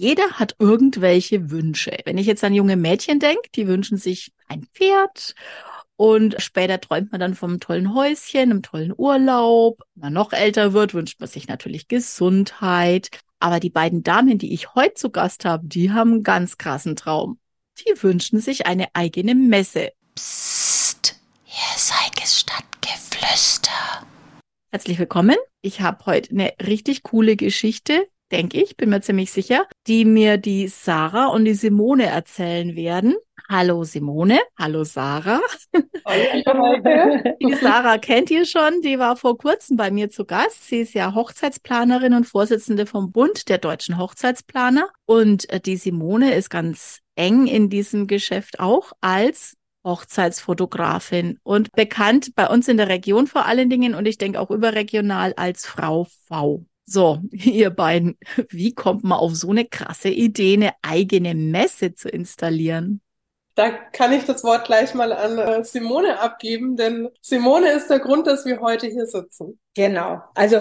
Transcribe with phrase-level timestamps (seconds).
[0.00, 1.90] Jeder hat irgendwelche Wünsche.
[2.04, 5.34] Wenn ich jetzt an junge Mädchen denke, die wünschen sich ein Pferd
[5.96, 9.82] und später träumt man dann vom tollen Häuschen, einem tollen Urlaub.
[9.96, 13.10] Wenn man noch älter wird, wünscht man sich natürlich Gesundheit.
[13.40, 16.94] Aber die beiden Damen, die ich heute zu Gast habe, die haben einen ganz krassen
[16.94, 17.40] Traum.
[17.80, 19.90] Die wünschen sich eine eigene Messe.
[20.14, 24.06] Psst, hier ist Heikes Stadtgeflüster.
[24.70, 25.36] Herzlich willkommen.
[25.60, 30.36] Ich habe heute eine richtig coole Geschichte, denke ich, bin mir ziemlich sicher, die mir
[30.36, 33.16] die Sarah und die Simone erzählen werden.
[33.48, 35.40] Hallo Simone, hallo Sarah.
[37.40, 40.68] Die Sarah kennt ihr schon, die war vor kurzem bei mir zu Gast.
[40.68, 44.88] Sie ist ja Hochzeitsplanerin und Vorsitzende vom Bund der deutschen Hochzeitsplaner.
[45.06, 52.34] Und äh, die Simone ist ganz eng in diesem Geschäft auch als Hochzeitsfotografin und bekannt
[52.34, 56.06] bei uns in der Region vor allen Dingen und ich denke auch überregional als Frau
[56.26, 56.64] V.
[56.90, 58.16] So, ihr beiden,
[58.48, 63.02] wie kommt man auf so eine krasse Idee, eine eigene Messe zu installieren?
[63.56, 67.98] Da kann ich das Wort gleich mal an äh, Simone abgeben, denn Simone ist der
[67.98, 69.58] Grund, dass wir heute hier sitzen.
[69.78, 70.20] Genau.
[70.34, 70.56] Also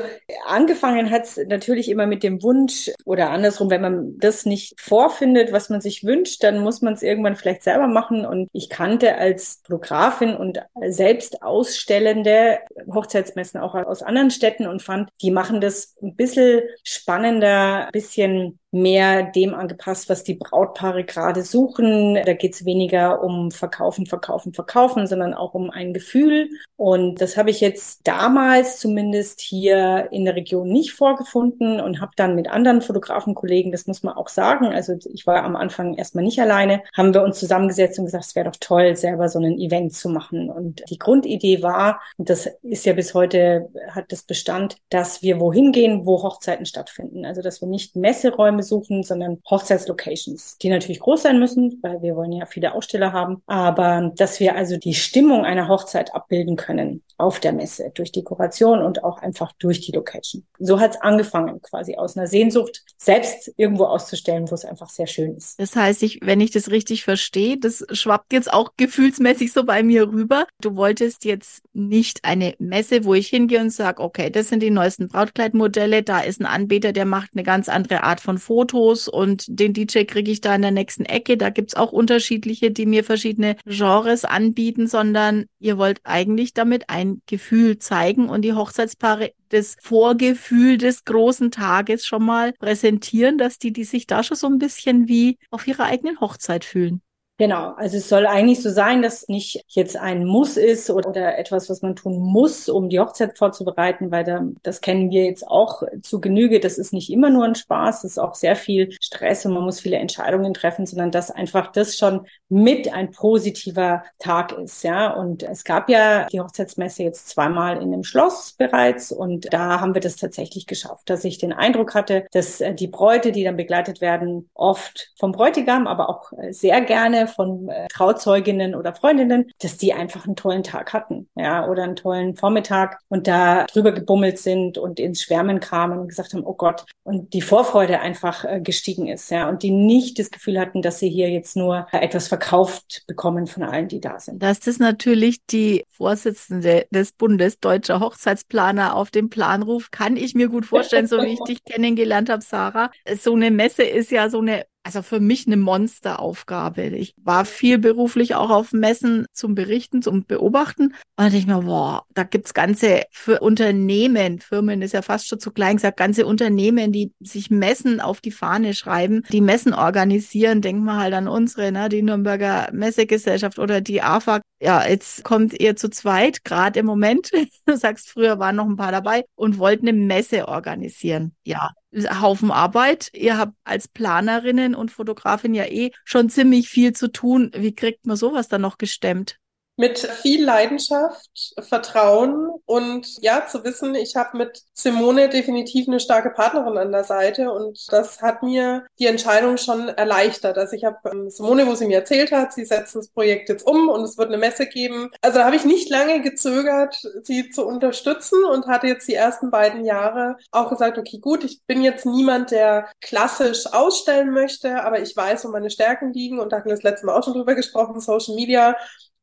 [0.46, 5.52] angefangen hat es natürlich immer mit dem Wunsch oder andersrum, wenn man das nicht vorfindet,
[5.52, 8.28] was man sich wünscht, dann muss man es irgendwann vielleicht selber machen.
[8.28, 12.60] Und ich kannte als Fotografin und selbst ausstellende
[12.94, 18.60] Hochzeitsmessen auch aus anderen Städten und fand, die machen das ein bisschen spannender, ein bisschen
[18.72, 22.16] mehr dem angepasst, was die Brautpaare gerade suchen.
[22.24, 26.50] Da geht es weniger um Verkaufen, Verkaufen, Verkaufen, sondern auch um ein Gefühl.
[26.76, 29.07] Und das habe ich jetzt damals zumindest
[29.40, 34.16] hier in der Region nicht vorgefunden und habe dann mit anderen Fotografenkollegen, das muss man
[34.16, 38.06] auch sagen, also ich war am Anfang erstmal nicht alleine, haben wir uns zusammengesetzt und
[38.06, 40.50] gesagt, es wäre doch toll, selber so ein Event zu machen.
[40.50, 45.40] Und die Grundidee war, und das ist ja bis heute, hat das Bestand, dass wir
[45.40, 47.26] wohin gehen, wo Hochzeiten stattfinden.
[47.26, 52.16] Also dass wir nicht Messeräume suchen, sondern Hochzeitslocations, die natürlich groß sein müssen, weil wir
[52.16, 57.04] wollen ja viele Aussteller haben, aber dass wir also die Stimmung einer Hochzeit abbilden können
[57.18, 60.46] auf der Messe durch Dekoration und auch einfach durch die Location.
[60.58, 65.08] So hat es angefangen, quasi aus einer Sehnsucht, selbst irgendwo auszustellen, wo es einfach sehr
[65.08, 65.60] schön ist.
[65.60, 69.84] Das heißt, ich, wenn ich das richtig verstehe, das schwappt jetzt auch gefühlsmäßig so bei
[69.84, 70.48] mir rüber.
[70.62, 74.72] Du wolltest jetzt nicht eine Messe, wo ich hingehe und sage, okay, das sind die
[74.72, 79.46] neuesten Brautkleidmodelle, da ist ein Anbieter, der macht eine ganz andere Art von Fotos und
[79.48, 81.38] den DJ kriege ich da in der nächsten Ecke.
[81.38, 87.22] Da gibt's auch unterschiedliche, die mir verschiedene Genres anbieten, sondern ihr wollt eigentlich damit ein
[87.28, 93.74] Gefühl zeigen und die Hochzeitspaare das Vorgefühl des großen Tages schon mal präsentieren, dass die,
[93.74, 97.02] die sich da schon so ein bisschen wie auf ihrer eigenen Hochzeit fühlen.
[97.40, 101.70] Genau, also es soll eigentlich so sein, dass nicht jetzt ein Muss ist oder, etwas,
[101.70, 105.84] was man tun muss, um die Hochzeit vorzubereiten, weil da, das kennen wir jetzt auch
[106.02, 106.60] zu Genüge.
[106.60, 109.64] Das ist nicht immer nur ein Spaß, das ist auch sehr viel Stress und man
[109.64, 115.14] muss viele Entscheidungen treffen, sondern dass einfach das schon mit ein positiver Tag ist, ja.
[115.14, 119.94] Und es gab ja die Hochzeitsmesse jetzt zweimal in dem Schloss bereits und da haben
[119.94, 123.58] wir das tatsächlich geschafft, dass ich den Eindruck hatte, dass äh, die Bräute, die dann
[123.58, 129.52] begleitet werden, oft vom Bräutigam, aber auch äh, sehr gerne von äh, Trauzeuginnen oder Freundinnen,
[129.60, 133.92] dass die einfach einen tollen Tag hatten, ja, oder einen tollen Vormittag und da drüber
[133.92, 138.44] gebummelt sind und ins Schwärmen kamen und gesagt haben, oh Gott, und die Vorfreude einfach
[138.44, 141.88] äh, gestiegen ist, ja, und die nicht das Gefühl hatten, dass sie hier jetzt nur
[141.92, 144.42] äh, etwas verkauft bekommen von allen, die da sind.
[144.42, 150.36] Das ist natürlich die Vorsitzende des Bundes Deutscher Hochzeitsplaner auf dem Plan ruft, kann ich
[150.36, 152.92] mir gut vorstellen, so wie ich dich kennengelernt habe, Sarah.
[153.20, 156.84] So eine Messe ist ja so eine also für mich eine Monsteraufgabe.
[156.84, 160.86] Ich war viel beruflich auch auf Messen zum Berichten, zum Beobachten.
[160.86, 165.28] Und da dachte ich mir, boah, da gibt's ganze für Unternehmen, Firmen ist ja fast
[165.28, 169.74] schon zu klein gesagt, ganze Unternehmen, die sich Messen auf die Fahne schreiben, die Messen
[169.74, 170.62] organisieren.
[170.62, 174.40] Denk mal halt an unsere, ne, die Nürnberger Messegesellschaft oder die AFA.
[174.62, 177.30] Ja, jetzt kommt ihr zu zweit, gerade im Moment.
[177.66, 181.36] Du sagst, früher waren noch ein paar dabei und wollt eine Messe organisieren.
[181.44, 183.10] Ja, Haufen Arbeit.
[183.14, 187.52] Ihr habt als Planerinnen und Fotografin ja eh schon ziemlich viel zu tun.
[187.56, 189.40] Wie kriegt man sowas dann noch gestemmt?
[189.78, 196.32] Mit viel Leidenschaft, Vertrauen und ja, zu wissen, ich habe mit Simone definitiv eine starke
[196.32, 200.58] Partnerin an der Seite und das hat mir die Entscheidung schon erleichtert.
[200.58, 203.68] Also ich habe ähm, Simone, wo sie mir erzählt hat, sie setzt das Projekt jetzt
[203.68, 205.12] um und es wird eine Messe geben.
[205.22, 209.86] Also habe ich nicht lange gezögert, sie zu unterstützen und hatte jetzt die ersten beiden
[209.86, 215.16] Jahre auch gesagt, okay, gut, ich bin jetzt niemand, der klassisch ausstellen möchte, aber ich
[215.16, 217.54] weiß, wo meine Stärken liegen und da hatten wir das letzte Mal auch schon drüber
[217.54, 218.76] gesprochen, Social Media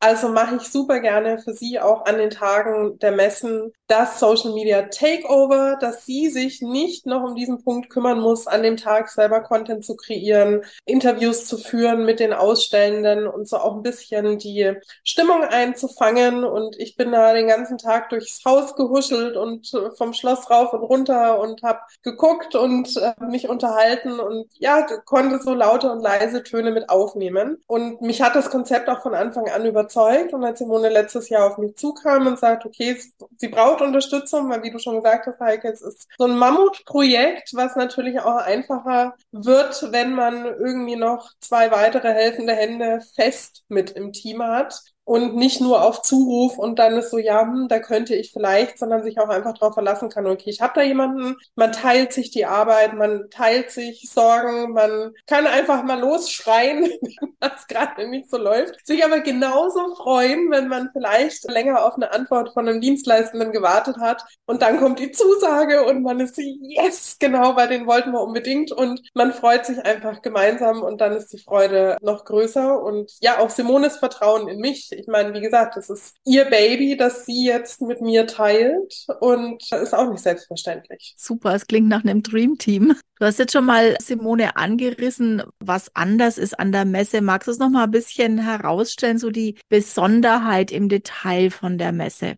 [0.05, 4.53] Also mache ich super gerne für Sie auch an den Tagen der Messen das Social
[4.53, 9.09] Media Takeover, dass sie sich nicht noch um diesen Punkt kümmern muss, an dem Tag
[9.09, 14.39] selber Content zu kreieren, Interviews zu führen mit den Ausstellenden und so auch ein bisschen
[14.39, 14.75] die
[15.05, 16.45] Stimmung einzufangen.
[16.45, 20.83] Und ich bin da den ganzen Tag durchs Haus gehuschelt und vom Schloss rauf und
[20.83, 26.43] runter und habe geguckt und äh, mich unterhalten und ja, konnte so laute und leise
[26.43, 27.57] Töne mit aufnehmen.
[27.67, 29.94] Und mich hat das Konzept auch von Anfang an überzeugt.
[29.97, 32.97] Und als Simone letztes Jahr auf mich zukam und sagt, okay,
[33.37, 37.51] sie braucht Unterstützung, weil wie du schon gesagt hast, Heike, es ist so ein Mammutprojekt,
[37.55, 43.91] was natürlich auch einfacher wird, wenn man irgendwie noch zwei weitere helfende Hände fest mit
[43.91, 47.79] im Team hat und nicht nur auf Zuruf und dann ist so, ja, hm, da
[47.79, 51.37] könnte ich vielleicht, sondern sich auch einfach darauf verlassen kann, okay, ich habe da jemanden,
[51.55, 57.35] man teilt sich die Arbeit, man teilt sich Sorgen, man kann einfach mal losschreien, wenn
[57.41, 62.13] das gerade nicht so läuft, sich aber genauso freuen, wenn man vielleicht länger auf eine
[62.13, 67.17] Antwort von einem Dienstleistenden gewartet hat und dann kommt die Zusage und man ist yes,
[67.19, 68.73] genau, bei den wollten wir unbedingt.
[68.73, 72.83] Und man freut sich einfach gemeinsam und dann ist die Freude noch größer.
[72.83, 76.97] Und ja, auch Simones Vertrauen in mich ich meine, wie gesagt, es ist ihr Baby,
[76.97, 81.15] das sie jetzt mit mir teilt und ist auch nicht selbstverständlich.
[81.17, 82.97] Super, es klingt nach einem Dreamteam.
[83.19, 87.21] Du hast jetzt schon mal, Simone, angerissen, was anders ist an der Messe.
[87.21, 91.93] Magst du es noch mal ein bisschen herausstellen, so die Besonderheit im Detail von der
[91.93, 92.37] Messe?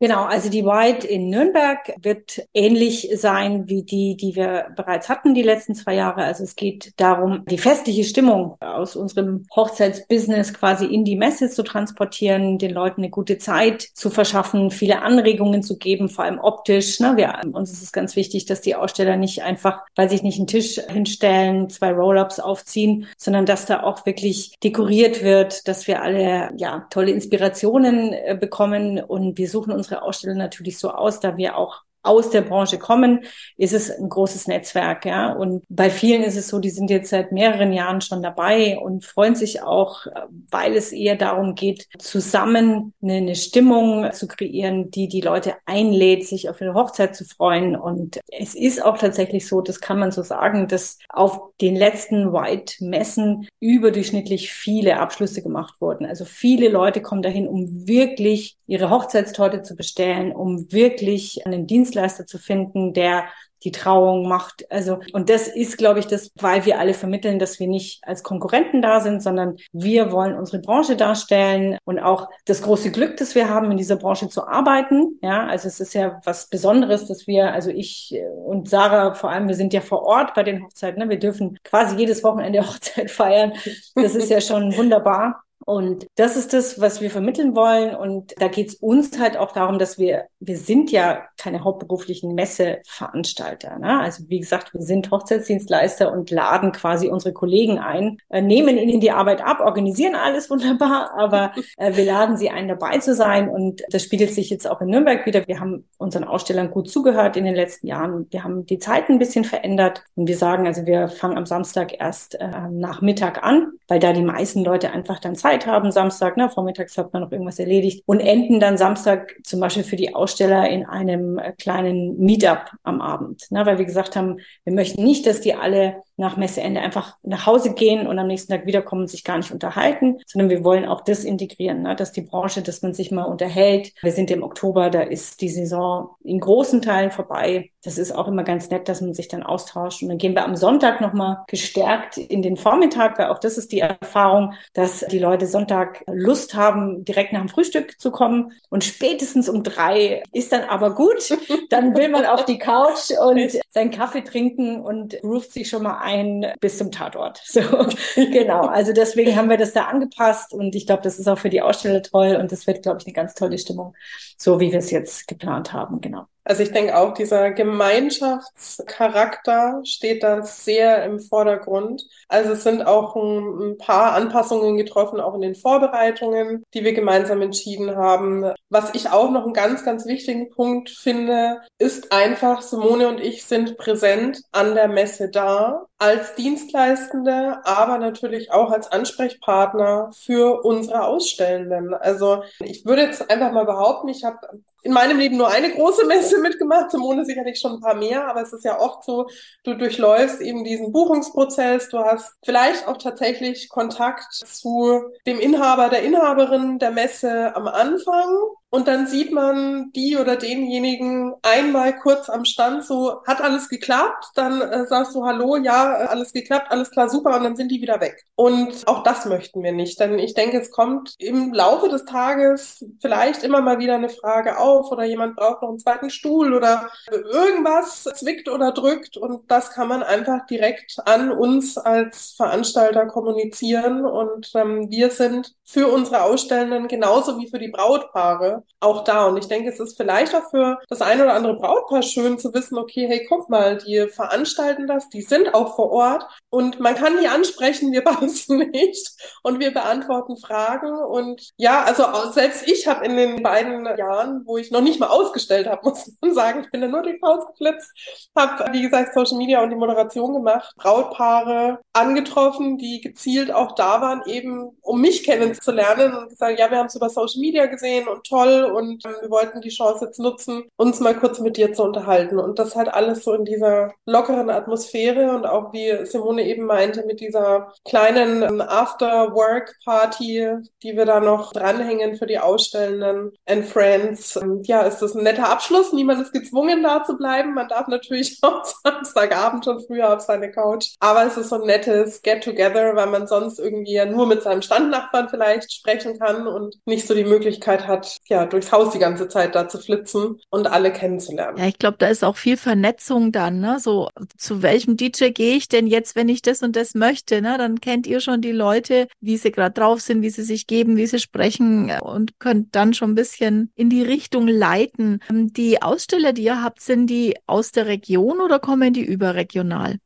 [0.00, 5.34] Genau, also die White in Nürnberg wird ähnlich sein wie die, die wir bereits hatten
[5.34, 6.24] die letzten zwei Jahre.
[6.24, 11.62] Also es geht darum, die festliche Stimmung aus unserem Hochzeitsbusiness quasi in die Messe zu
[11.62, 16.98] transportieren, den Leuten eine gute Zeit zu verschaffen, viele Anregungen zu geben, vor allem optisch.
[16.98, 17.16] Ne?
[17.16, 20.48] Wir, uns ist es ganz wichtig, dass die Aussteller nicht einfach, weil sich nicht einen
[20.48, 26.50] Tisch hinstellen, zwei Roll-ups aufziehen, sondern dass da auch wirklich dekoriert wird, dass wir alle
[26.56, 31.36] ja tolle Inspirationen äh, bekommen und wir suchen uns unsere Ausstellung natürlich so aus, da
[31.36, 33.24] wir auch aus der Branche kommen,
[33.56, 35.32] ist es ein großes Netzwerk, ja.
[35.32, 39.04] Und bei vielen ist es so, die sind jetzt seit mehreren Jahren schon dabei und
[39.04, 40.06] freuen sich auch,
[40.50, 46.48] weil es eher darum geht, zusammen eine, Stimmung zu kreieren, die die Leute einlädt, sich
[46.48, 47.74] auf eine Hochzeit zu freuen.
[47.74, 52.32] Und es ist auch tatsächlich so, das kann man so sagen, dass auf den letzten
[52.32, 56.06] White-Messen überdurchschnittlich viele Abschlüsse gemacht wurden.
[56.06, 61.93] Also viele Leute kommen dahin, um wirklich ihre Hochzeitstorte zu bestellen, um wirklich einen Dienst
[61.94, 63.26] Dienstleister zu finden, der
[63.62, 64.70] die Trauung macht.
[64.70, 68.22] Also, und das ist, glaube ich, das, weil wir alle vermitteln, dass wir nicht als
[68.22, 73.34] Konkurrenten da sind, sondern wir wollen unsere Branche darstellen und auch das große Glück, das
[73.34, 75.18] wir haben, in dieser Branche zu arbeiten.
[75.22, 78.14] Ja, also es ist ja was Besonderes, dass wir, also ich
[78.44, 81.02] und Sarah vor allem, wir sind ja vor Ort bei den Hochzeiten.
[81.02, 81.08] Ne?
[81.08, 83.54] Wir dürfen quasi jedes Wochenende Hochzeit feiern.
[83.94, 85.43] Das ist ja schon wunderbar.
[85.64, 87.94] Und das ist das, was wir vermitteln wollen.
[87.94, 92.34] Und da geht es uns halt auch darum, dass wir, wir sind ja keine hauptberuflichen
[92.34, 93.78] Messeveranstalter.
[93.78, 94.00] Ne?
[94.00, 99.00] Also wie gesagt, wir sind Hochzeitsdienstleister und laden quasi unsere Kollegen ein, äh, nehmen ihnen
[99.00, 103.48] die Arbeit ab, organisieren alles wunderbar, aber äh, wir laden sie ein, dabei zu sein.
[103.48, 105.46] Und das spiegelt sich jetzt auch in Nürnberg wieder.
[105.46, 108.26] Wir haben unseren Ausstellern gut zugehört in den letzten Jahren.
[108.30, 110.02] Wir haben die Zeit ein bisschen verändert.
[110.14, 114.12] Und wir sagen, also wir fangen am Samstag erst äh, nach Mittag an, weil da
[114.12, 117.58] die meisten Leute einfach dann Zeit Zeit haben, Samstag, ne, vormittags hat man noch irgendwas
[117.58, 122.70] erledigt und enden dann Samstag zum Beispiel für die Aussteller in einem äh, kleinen Meetup
[122.82, 123.50] am Abend.
[123.50, 127.46] Ne, weil wir gesagt haben, wir möchten nicht, dass die alle nach Messeende einfach nach
[127.46, 130.86] Hause gehen und am nächsten Tag wiederkommen und sich gar nicht unterhalten, sondern wir wollen
[130.86, 131.96] auch das integrieren, ne?
[131.96, 133.92] dass die Branche, dass man sich mal unterhält.
[134.02, 137.70] Wir sind im Oktober, da ist die Saison in großen Teilen vorbei.
[137.82, 140.02] Das ist auch immer ganz nett, dass man sich dann austauscht.
[140.02, 143.72] Und dann gehen wir am Sonntag nochmal gestärkt in den Vormittag, weil auch das ist
[143.72, 148.52] die Erfahrung, dass die Leute Sonntag Lust haben, direkt nach dem Frühstück zu kommen.
[148.70, 151.36] Und spätestens um drei ist dann aber gut.
[151.70, 155.98] Dann will man auf die Couch und seinen Kaffee trinken und ruft sich schon mal
[156.00, 157.40] ein bis zum Tatort.
[157.44, 157.60] So,
[158.14, 158.66] genau.
[158.66, 161.62] Also deswegen haben wir das da angepasst und ich glaube, das ist auch für die
[161.62, 163.94] Aussteller toll und das wird, glaube ich, eine ganz tolle Stimmung,
[164.36, 166.00] so wie wir es jetzt geplant haben.
[166.00, 166.26] Genau.
[166.44, 172.06] Also ich denke auch, dieser Gemeinschaftscharakter steht da sehr im Vordergrund.
[172.28, 176.92] Also es sind auch ein, ein, paar Anpassungen getroffen, auch in den Vorbereitungen, die wir
[176.92, 178.52] gemeinsam entschieden haben.
[178.68, 183.46] Was ich auch noch einen ganz, ganz wichtigen Punkt finde, ist einfach, Simone und ich
[183.46, 191.06] sind präsent an der Messe da, als Dienstleistende, aber natürlich auch als Ansprechpartner für unsere
[191.06, 191.94] Ausstellenden.
[191.94, 194.36] Also ich würde jetzt einfach mal behaupten, ich habe
[194.84, 198.42] in meinem Leben nur eine große Messe mitgemacht, Simone sicherlich schon ein paar mehr, aber
[198.42, 199.26] es ist ja oft so,
[199.64, 206.02] du durchläufst eben diesen Buchungsprozess, du hast vielleicht auch tatsächlich Kontakt zu dem Inhaber, der
[206.02, 208.28] Inhaberin der Messe am Anfang
[208.74, 214.30] und dann sieht man die oder denjenigen einmal kurz am Stand, so hat alles geklappt,
[214.34, 217.36] dann äh, sagst du Hallo, ja, alles geklappt, alles klar, super.
[217.36, 218.24] Und dann sind die wieder weg.
[218.34, 222.84] Und auch das möchten wir nicht, denn ich denke, es kommt im Laufe des Tages
[223.00, 226.90] vielleicht immer mal wieder eine Frage auf oder jemand braucht noch einen zweiten Stuhl oder
[227.12, 229.16] irgendwas zwickt oder drückt.
[229.16, 234.04] Und das kann man einfach direkt an uns als Veranstalter kommunizieren.
[234.04, 239.26] Und ähm, wir sind für unsere Ausstellenden genauso wie für die Brautpaare auch da.
[239.26, 242.52] Und ich denke, es ist vielleicht auch für das eine oder andere Brautpaar schön zu
[242.54, 246.94] wissen, okay, hey, guck mal, die veranstalten das, die sind auch vor Ort und man
[246.94, 249.10] kann die ansprechen, wir beißen nicht
[249.42, 250.92] und wir beantworten Fragen.
[250.92, 255.08] Und ja, also selbst ich habe in den beiden Jahren, wo ich noch nicht mal
[255.08, 257.90] ausgestellt habe, muss man sagen, ich bin da nur die Faust geflitzt,
[258.36, 264.00] habe, wie gesagt, Social Media und die Moderation gemacht, Brautpaare angetroffen, die gezielt auch da
[264.00, 268.08] waren, eben um mich kennenzulernen und gesagt, ja, wir haben es über Social Media gesehen
[268.08, 271.72] und toll und ähm, wir wollten die Chance jetzt nutzen, uns mal kurz mit dir
[271.72, 272.38] zu unterhalten.
[272.38, 277.04] Und das halt alles so in dieser lockeren Atmosphäre und auch wie Simone eben meinte,
[277.06, 280.48] mit dieser kleinen ähm, After-Work-Party,
[280.82, 284.36] die wir da noch dranhängen für die Ausstellenden and Friends.
[284.36, 285.92] Ähm, ja, ist das ein netter Abschluss.
[285.92, 287.54] Niemand ist gezwungen, da zu bleiben.
[287.54, 290.94] Man darf natürlich auch Samstagabend schon früher auf seine Couch.
[291.00, 294.62] Aber es ist so ein nettes Get-Together, weil man sonst irgendwie ja nur mit seinem
[294.62, 299.28] Standnachbarn vielleicht sprechen kann und nicht so die Möglichkeit hat, ja, durchs Haus die ganze
[299.28, 301.58] Zeit da zu flitzen und alle kennenzulernen.
[301.58, 303.78] Ja, ich glaube, da ist auch viel Vernetzung dann, ne?
[303.80, 307.56] So, zu welchem DJ gehe ich denn jetzt, wenn ich das und das möchte, ne?
[307.58, 310.96] Dann kennt ihr schon die Leute, wie sie gerade drauf sind, wie sie sich geben,
[310.96, 315.20] wie sie sprechen und könnt dann schon ein bisschen in die Richtung leiten.
[315.30, 319.98] Die Aussteller, die ihr habt, sind die aus der Region oder kommen die überregional?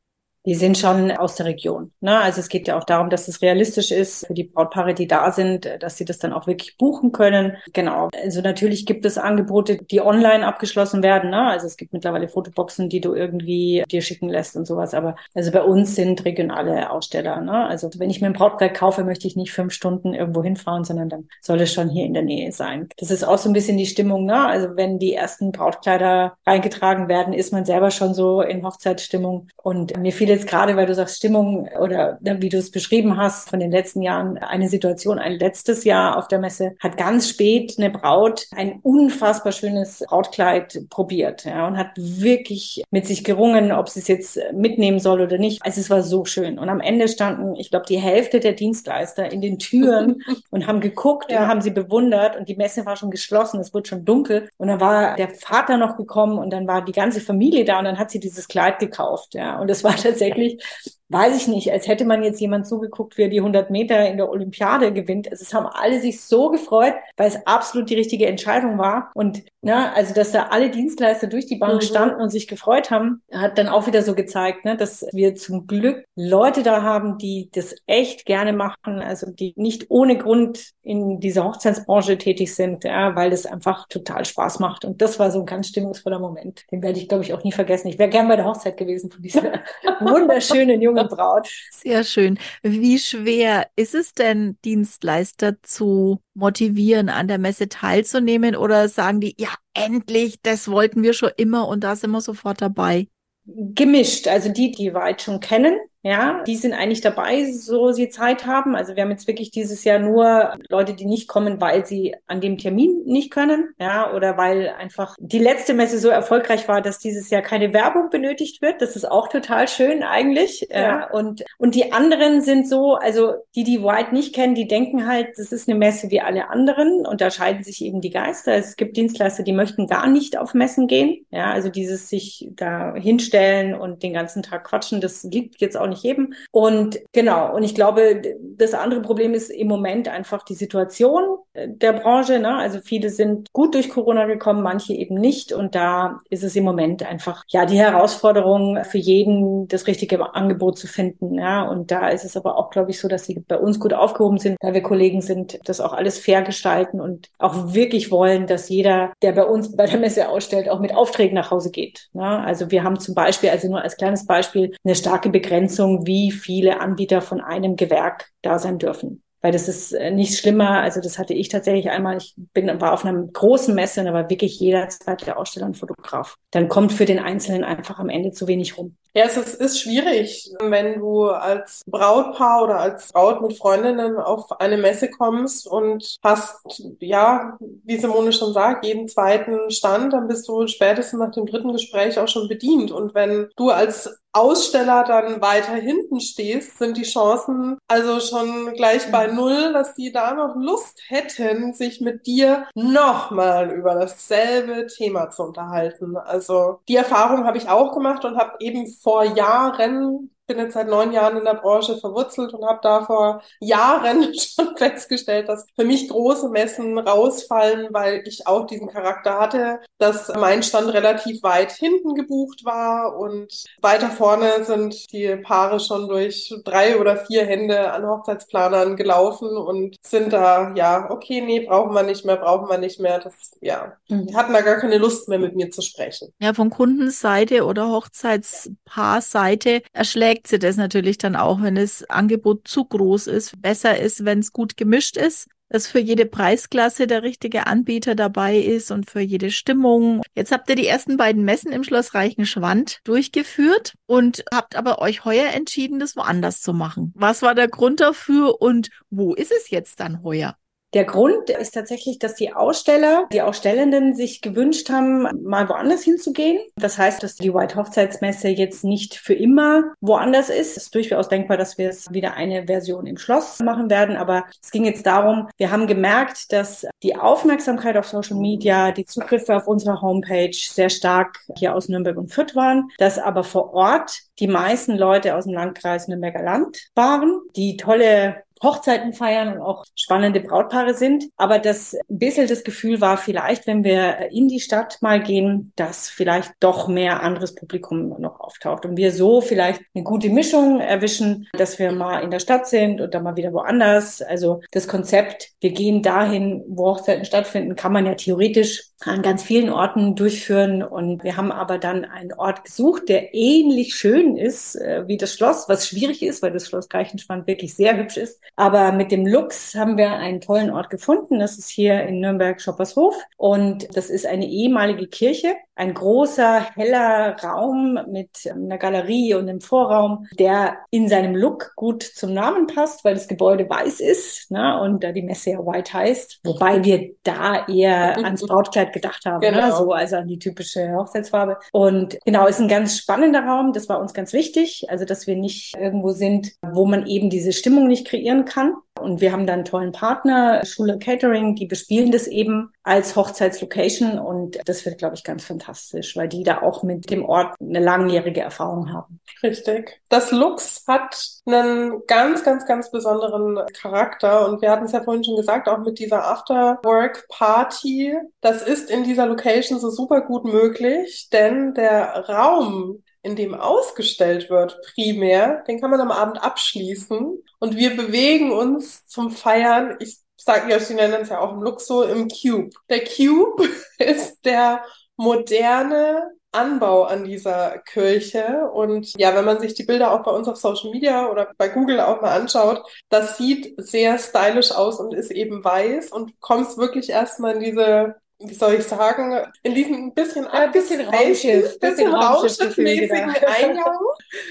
[0.46, 1.92] Die sind schon aus der Region.
[2.00, 2.18] Ne?
[2.18, 5.30] Also es geht ja auch darum, dass es realistisch ist für die Brautpaare, die da
[5.32, 7.56] sind, dass sie das dann auch wirklich buchen können.
[7.72, 8.08] Genau.
[8.22, 11.30] Also natürlich gibt es Angebote, die online abgeschlossen werden.
[11.30, 11.42] Ne?
[11.48, 14.94] Also es gibt mittlerweile Fotoboxen, die du irgendwie dir schicken lässt und sowas.
[14.94, 17.40] Aber also bei uns sind regionale Aussteller.
[17.40, 17.66] Ne?
[17.66, 21.08] Also wenn ich mir ein Brautkleid kaufe, möchte ich nicht fünf Stunden irgendwo hinfahren, sondern
[21.08, 22.88] dann soll es schon hier in der Nähe sein.
[22.96, 24.24] Das ist auch so ein bisschen die Stimmung.
[24.24, 24.46] Ne?
[24.46, 29.48] Also wenn die ersten Brautkleider reingetragen werden, ist man selber schon so in Hochzeitsstimmung.
[29.56, 33.16] Und mir fiel jetzt gerade, weil du sagst Stimmung oder ne, wie du es beschrieben
[33.16, 37.28] hast von den letzten Jahren, eine Situation, ein letztes Jahr auf der Messe hat ganz
[37.28, 43.72] spät eine Braut ein unfassbar schönes Brautkleid probiert ja, und hat wirklich mit sich gerungen,
[43.72, 45.64] ob sie es jetzt mitnehmen soll oder nicht.
[45.64, 46.58] Also es war so schön.
[46.58, 50.80] Und am Ende standen, ich glaube, die Hälfte der Dienstleister in den Türen und haben
[50.80, 51.42] geguckt ja.
[51.42, 54.68] und haben sie bewundert und die Messe war schon geschlossen, es wurde schon dunkel und
[54.68, 57.98] dann war der Vater noch gekommen und dann war die ganze Familie da und dann
[57.98, 59.34] hat sie dieses Kleid gekauft.
[59.34, 60.62] Ja, und es war tatsächlich tatsächlich
[61.10, 64.18] weiß ich nicht, als hätte man jetzt jemand zugeguckt, wie er die 100 Meter in
[64.18, 65.30] der Olympiade gewinnt.
[65.30, 69.10] Also es haben alle sich so gefreut, weil es absolut die richtige Entscheidung war.
[69.14, 71.86] Und ne, also dass da alle Dienstleister durch die Bank mhm.
[71.86, 75.66] standen und sich gefreut haben, hat dann auch wieder so gezeigt, ne, dass wir zum
[75.66, 81.20] Glück Leute da haben, die das echt gerne machen, also die nicht ohne Grund in
[81.20, 84.84] dieser Hochzeitsbranche tätig sind, ja, weil das einfach total Spaß macht.
[84.84, 86.64] Und das war so ein ganz stimmungsvoller Moment.
[86.70, 87.88] Den werde ich, glaube ich, auch nie vergessen.
[87.88, 89.42] Ich wäre gern bei der Hochzeit gewesen von dieser
[90.00, 91.48] wunderschönen jungen junge Braut.
[91.70, 92.38] Sehr schön.
[92.62, 98.56] Wie schwer ist es denn, Dienstleister zu motivieren, an der Messe teilzunehmen?
[98.56, 102.60] Oder sagen die, ja, endlich, das wollten wir schon immer und da sind wir sofort
[102.60, 103.08] dabei?
[103.46, 104.28] Gemischt.
[104.28, 108.76] Also die, die weit schon kennen, ja, die sind eigentlich dabei, so sie Zeit haben.
[108.76, 112.40] Also wir haben jetzt wirklich dieses Jahr nur Leute, die nicht kommen, weil sie an
[112.40, 116.98] dem Termin nicht können, ja, oder weil einfach die letzte Messe so erfolgreich war, dass
[116.98, 118.80] dieses Jahr keine Werbung benötigt wird.
[118.80, 120.66] Das ist auch total schön eigentlich.
[120.70, 120.80] Ja.
[120.80, 121.10] ja.
[121.10, 125.30] Und, und die anderen sind so, also die, die White nicht kennen, die denken halt,
[125.36, 128.54] das ist eine Messe wie alle anderen und da scheiden sich eben die Geister.
[128.54, 131.26] Es gibt Dienstleister, die möchten gar nicht auf Messen gehen.
[131.30, 135.88] Ja, also dieses sich da hinstellen und den ganzen Tag quatschen, das liegt jetzt auch
[135.88, 136.34] nicht jedem.
[136.50, 141.92] Und genau, und ich glaube, das andere Problem ist im Moment einfach die Situation der
[141.92, 142.38] Branche.
[142.38, 142.54] Ne?
[142.54, 145.52] Also viele sind gut durch Corona gekommen, manche eben nicht.
[145.52, 150.78] Und da ist es im Moment einfach ja die Herausforderung für jeden, das richtige Angebot
[150.78, 151.34] zu finden.
[151.34, 151.68] Ja?
[151.68, 154.38] Und da ist es aber auch, glaube ich, so, dass sie bei uns gut aufgehoben
[154.38, 158.68] sind, weil wir Kollegen sind, das auch alles fair gestalten und auch wirklich wollen, dass
[158.68, 162.08] jeder, der bei uns bei der Messe ausstellt, auch mit Aufträgen nach Hause geht.
[162.12, 162.24] Ne?
[162.24, 166.80] Also wir haben zum Beispiel, also nur als kleines Beispiel, eine starke Begrenzung, wie viele
[166.80, 169.22] Anbieter von einem Gewerk da sein dürfen.
[169.40, 170.80] Weil das ist äh, nicht schlimmer.
[170.80, 172.16] Also das hatte ich tatsächlich einmal.
[172.16, 175.74] Ich bin, war auf einer großen Messe und da war wirklich jeder zweite Aussteller ein
[175.74, 176.36] Fotograf.
[176.50, 178.96] Dann kommt für den Einzelnen einfach am Ende zu wenig rum.
[179.14, 184.60] Ja, es ist, ist schwierig, wenn du als Brautpaar oder als Braut mit Freundinnen auf
[184.60, 190.46] eine Messe kommst und hast, ja, wie Simone schon sagt, jeden zweiten Stand, dann bist
[190.48, 192.92] du spätestens nach dem dritten Gespräch auch schon bedient.
[192.92, 199.10] Und wenn du als Aussteller dann weiter hinten stehst, sind die Chancen also schon gleich
[199.10, 205.30] bei null, dass die da noch Lust hätten, sich mit dir nochmal über dasselbe Thema
[205.30, 206.16] zu unterhalten.
[206.16, 210.88] Also die Erfahrung habe ich auch gemacht und habe eben vor Jahren bin jetzt seit
[210.88, 215.84] neun Jahren in der Branche verwurzelt und habe da vor Jahren schon festgestellt, dass für
[215.84, 221.72] mich große Messen rausfallen, weil ich auch diesen Charakter hatte, dass mein Stand relativ weit
[221.72, 227.92] hinten gebucht war und weiter vorne sind die Paare schon durch drei oder vier Hände
[227.92, 232.78] an Hochzeitsplanern gelaufen und sind da, ja, okay, nee, brauchen wir nicht mehr, brauchen wir
[232.78, 233.18] nicht mehr.
[233.18, 234.34] Das, ja, mhm.
[234.34, 236.32] hatten da gar keine Lust mehr mit mir zu sprechen.
[236.40, 242.68] Ja, von Kundenseite oder Hochzeitspaarseite erschlägt merkt sie das natürlich dann auch, wenn das Angebot
[242.68, 243.60] zu groß ist.
[243.60, 248.56] Besser ist, wenn es gut gemischt ist, dass für jede Preisklasse der richtige Anbieter dabei
[248.56, 250.22] ist und für jede Stimmung.
[250.36, 255.24] Jetzt habt ihr die ersten beiden Messen im Schloss Reichenschwand durchgeführt und habt aber euch
[255.24, 257.12] heuer entschieden, das woanders zu machen.
[257.16, 260.56] Was war der Grund dafür und wo ist es jetzt dann heuer?
[260.94, 266.58] Der Grund ist tatsächlich, dass die Aussteller, die Ausstellenden sich gewünscht haben, mal woanders hinzugehen.
[266.76, 270.76] Das heißt, dass die White Hochzeitsmesse jetzt nicht für immer woanders ist.
[270.76, 274.16] Es ist durchaus denkbar, dass wir es wieder eine Version im Schloss machen werden.
[274.16, 279.04] Aber es ging jetzt darum, wir haben gemerkt, dass die Aufmerksamkeit auf Social Media, die
[279.04, 283.74] Zugriffe auf unserer Homepage sehr stark hier aus Nürnberg und Fürth waren, dass aber vor
[283.74, 289.60] Ort die meisten Leute aus dem Landkreis Nürnberger Land waren, die tolle Hochzeiten feiern und
[289.60, 291.24] auch spannende Brautpaare sind.
[291.36, 295.72] Aber das ein bisschen das Gefühl war vielleicht, wenn wir in die Stadt mal gehen,
[295.76, 300.80] dass vielleicht doch mehr anderes Publikum noch auftaucht und wir so vielleicht eine gute Mischung
[300.80, 304.22] erwischen, dass wir mal in der Stadt sind und dann mal wieder woanders.
[304.22, 309.42] Also das Konzept, wir gehen dahin, wo Hochzeiten stattfinden, kann man ja theoretisch an ganz
[309.42, 310.82] vielen Orten durchführen.
[310.82, 315.34] Und wir haben aber dann einen Ort gesucht, der ähnlich schön ist äh, wie das
[315.34, 318.40] Schloss, was schwierig ist, weil das Schloss Greichenschwand wirklich sehr hübsch ist.
[318.56, 321.38] Aber mit dem Lux haben wir einen tollen Ort gefunden.
[321.38, 323.14] Das ist hier in Nürnberg Schoppershof.
[323.36, 329.60] Und das ist eine ehemalige Kirche, ein großer, heller Raum mit einer Galerie und einem
[329.60, 334.80] Vorraum, der in seinem Look gut zum Namen passt, weil das Gebäude weiß ist ne?
[334.80, 336.40] und da die Messe ja White heißt.
[336.44, 339.52] Wobei wir da eher ans Brautkleid gedacht haben, ne?
[339.52, 339.66] genau.
[339.66, 339.72] ne?
[339.72, 341.58] so also an die typische Hochzeitsfarbe.
[341.70, 343.72] Und genau, ist ein ganz spannender Raum.
[343.72, 347.52] Das war uns ganz wichtig, also dass wir nicht irgendwo sind, wo man eben diese
[347.52, 348.74] Stimmung nicht kreieren kann.
[348.98, 354.18] Und wir haben dann einen tollen Partner, Schule Catering, die bespielen das eben als Hochzeitslocation
[354.18, 357.80] und das wird, glaube ich, ganz fantastisch, weil die da auch mit dem Ort eine
[357.80, 359.20] langjährige Erfahrung haben.
[359.42, 360.00] Richtig.
[360.08, 365.24] Das Lux hat einen ganz, ganz, ganz besonderen Charakter und wir hatten es ja vorhin
[365.24, 368.16] schon gesagt, auch mit dieser After-Work-Party.
[368.40, 374.48] Das ist in dieser Location so super gut möglich, denn der Raum, in dem ausgestellt
[374.48, 377.44] wird, primär, den kann man am Abend abschließen.
[377.58, 381.62] Und wir bewegen uns zum Feiern, ich sage ja, sie nennen es ja auch im
[381.62, 382.70] Luxo, im Cube.
[382.88, 384.82] Der Cube ist der
[385.16, 388.70] moderne Anbau an dieser Kirche.
[388.72, 391.68] Und ja, wenn man sich die Bilder auch bei uns auf Social Media oder bei
[391.68, 396.78] Google auch mal anschaut, das sieht sehr stylisch aus und ist eben weiß und kommst
[396.78, 402.14] wirklich erstmal in diese wie soll ich sagen, in diesem bisschen, ein bisschen Raumschiff, bisschen
[402.14, 403.98] Raumschiffmäßigen Eingang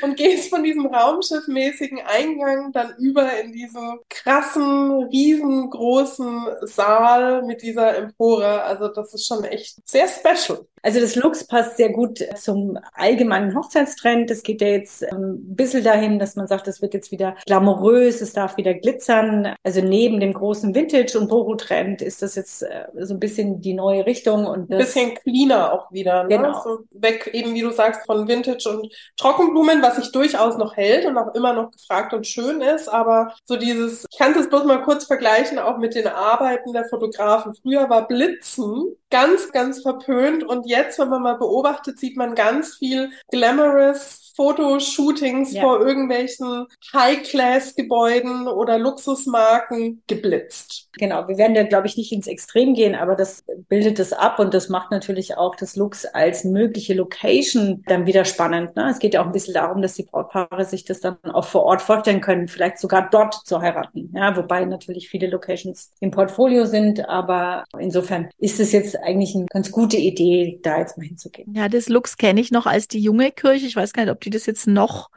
[0.02, 7.96] und gehst von diesem Raumschiffmäßigen Eingang dann über in diesen krassen, riesengroßen Saal mit dieser
[7.96, 8.64] Empore.
[8.64, 10.66] Also das ist schon echt sehr special.
[10.88, 14.32] Also das Lux passt sehr gut zum allgemeinen Hochzeitstrend.
[14.32, 17.36] Es geht ja jetzt ähm, ein bisschen dahin, dass man sagt, es wird jetzt wieder
[17.46, 19.54] glamourös, es darf wieder glitzern.
[19.64, 23.74] Also neben dem großen Vintage- und Boho-Trend ist das jetzt äh, so ein bisschen die
[23.74, 24.46] neue Richtung.
[24.46, 26.24] und Ein bisschen cleaner auch wieder.
[26.24, 26.38] Ne?
[26.38, 26.64] Genau.
[26.64, 31.06] So weg eben, wie du sagst, von Vintage und Trockenblumen, was sich durchaus noch hält
[31.06, 32.88] und auch immer noch gefragt und schön ist.
[32.88, 36.86] Aber so dieses, ich kann es bloß mal kurz vergleichen, auch mit den Arbeiten der
[36.86, 37.54] Fotografen.
[37.62, 42.76] Früher war Blitzen ganz, ganz verpönt und jetzt, wenn man mal beobachtet, sieht man ganz
[42.76, 45.64] viel glamorous Fotoshootings Ja.
[45.64, 50.90] vor irgendwelchen High-Class-Gebäuden oder Luxusmarken geblitzt.
[50.98, 54.40] Genau, wir werden da, glaube ich, nicht ins Extrem gehen, aber das bildet es ab
[54.40, 58.76] und das macht natürlich auch das Lux als mögliche Location dann wieder spannend.
[58.76, 58.90] Ne?
[58.90, 61.64] Es geht ja auch ein bisschen darum, dass die Brautpaare sich das dann auch vor
[61.64, 64.12] Ort vorstellen können, vielleicht sogar dort zu heiraten.
[64.16, 69.46] Ja, wobei natürlich viele Locations im Portfolio sind, aber insofern ist es jetzt eigentlich eine
[69.48, 71.54] ganz gute Idee, da jetzt mal hinzugehen.
[71.54, 73.66] Ja, das Lux kenne ich noch als die junge Kirche.
[73.66, 75.10] Ich weiß gar nicht, ob die das jetzt noch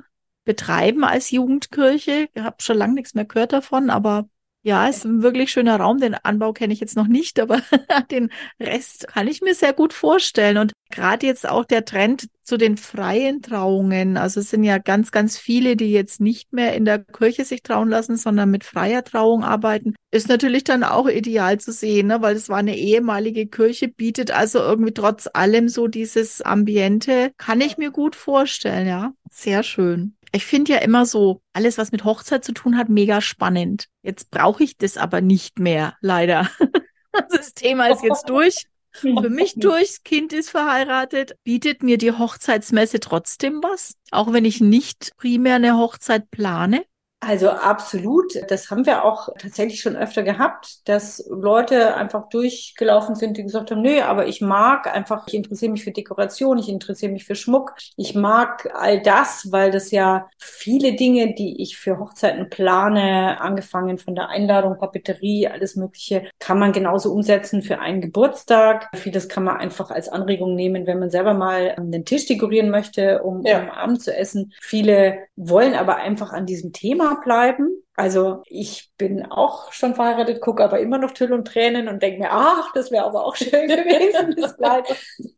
[0.44, 2.28] betreiben als Jugendkirche.
[2.32, 4.28] Ich habe schon lange nichts mehr gehört davon, aber
[4.62, 5.98] ja, ist ein wirklich schöner Raum.
[5.98, 7.60] Den Anbau kenne ich jetzt noch nicht, aber
[8.10, 10.58] den Rest kann ich mir sehr gut vorstellen.
[10.58, 14.16] Und gerade jetzt auch der Trend zu den freien Trauungen.
[14.18, 17.62] Also es sind ja ganz, ganz viele, die jetzt nicht mehr in der Kirche sich
[17.62, 19.94] trauen lassen, sondern mit freier Trauung arbeiten.
[20.10, 22.20] Ist natürlich dann auch ideal zu sehen, ne?
[22.20, 27.32] weil es war eine ehemalige Kirche, bietet also irgendwie trotz allem so dieses Ambiente.
[27.38, 29.12] Kann ich mir gut vorstellen, ja.
[29.30, 30.16] Sehr schön.
[30.32, 33.86] Ich finde ja immer so, alles, was mit Hochzeit zu tun hat, mega spannend.
[34.02, 36.48] Jetzt brauche ich das aber nicht mehr, leider.
[37.30, 38.66] Das Thema ist jetzt durch.
[38.92, 41.34] Für mich durch, das Kind ist verheiratet.
[41.42, 43.94] Bietet mir die Hochzeitsmesse trotzdem was?
[44.12, 46.84] Auch wenn ich nicht primär eine Hochzeit plane?
[47.22, 48.32] Also absolut.
[48.48, 53.70] Das haben wir auch tatsächlich schon öfter gehabt, dass Leute einfach durchgelaufen sind, die gesagt
[53.70, 57.34] haben, nö, aber ich mag einfach, ich interessiere mich für Dekoration, ich interessiere mich für
[57.34, 63.38] Schmuck, ich mag all das, weil das ja viele Dinge, die ich für Hochzeiten plane,
[63.38, 68.88] angefangen von der Einladung, Papeterie, alles Mögliche, kann man genauso umsetzen für einen Geburtstag.
[68.96, 73.22] Vieles kann man einfach als Anregung nehmen, wenn man selber mal den Tisch dekorieren möchte,
[73.22, 73.60] um, Ja.
[73.60, 74.54] um Abend zu essen.
[74.62, 77.82] Viele wollen aber einfach an diesem Thema bleiben.
[77.94, 82.20] Also ich bin auch schon verheiratet, gucke aber immer noch Tüll und Tränen und denke
[82.20, 84.86] mir, ach, das wäre aber auch schön gewesen, das Kleid.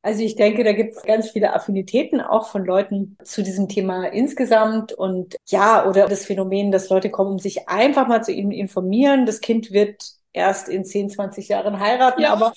[0.03, 4.07] Also ich denke, da gibt es ganz viele Affinitäten auch von Leuten zu diesem Thema
[4.07, 8.53] insgesamt und ja, oder das Phänomen, dass Leute kommen, um sich einfach mal zu ihnen
[8.53, 9.27] informieren.
[9.27, 12.33] Das Kind wird erst in 10, 20 Jahren heiraten, Ja.
[12.33, 12.53] aber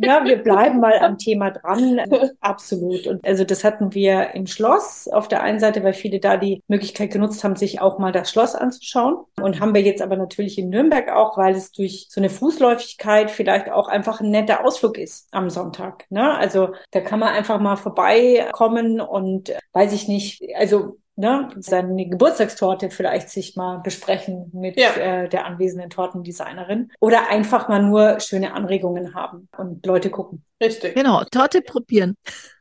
[0.00, 2.00] ja, wir bleiben mal am Thema dran.
[2.40, 3.06] Absolut.
[3.08, 6.62] Und also das hatten wir im Schloss auf der einen Seite, weil viele da die
[6.68, 9.16] Möglichkeit genutzt haben, sich auch mal das Schloss anzuschauen.
[9.40, 13.30] Und haben wir jetzt aber natürlich in Nürnberg auch, weil es durch so eine Fußläufigkeit
[13.30, 16.04] vielleicht auch einfach ein netter Ausflug ist am Sonntag.
[16.10, 16.36] Ne?
[16.36, 22.08] Also da kann man einfach mal vorbeikommen und äh, weiß ich nicht, also ne, seine
[22.08, 24.90] Geburtstagstorte vielleicht sich mal besprechen mit Ja.
[24.94, 30.44] äh, der anwesenden Tortendesignerin oder einfach mal nur schöne Anregungen haben und Leute gucken.
[30.62, 30.94] Richtig.
[30.94, 32.14] Genau, Torte probieren.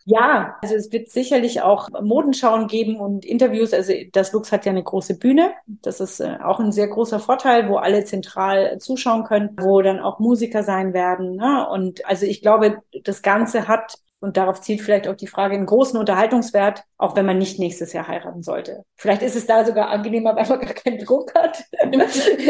[0.05, 3.73] Ja, also es wird sicherlich auch Modenschauen geben und Interviews.
[3.73, 5.51] Also das Lux hat ja eine große Bühne.
[5.65, 9.99] Das ist äh, auch ein sehr großer Vorteil, wo alle zentral zuschauen können, wo dann
[9.99, 11.35] auch Musiker sein werden.
[11.35, 11.67] Ne?
[11.69, 15.65] Und also ich glaube, das Ganze hat und darauf zielt vielleicht auch die Frage, einen
[15.65, 18.83] großen Unterhaltungswert, auch wenn man nicht nächstes Jahr heiraten sollte.
[18.95, 21.63] Vielleicht ist es da sogar angenehmer, weil man gar keinen Druck hat,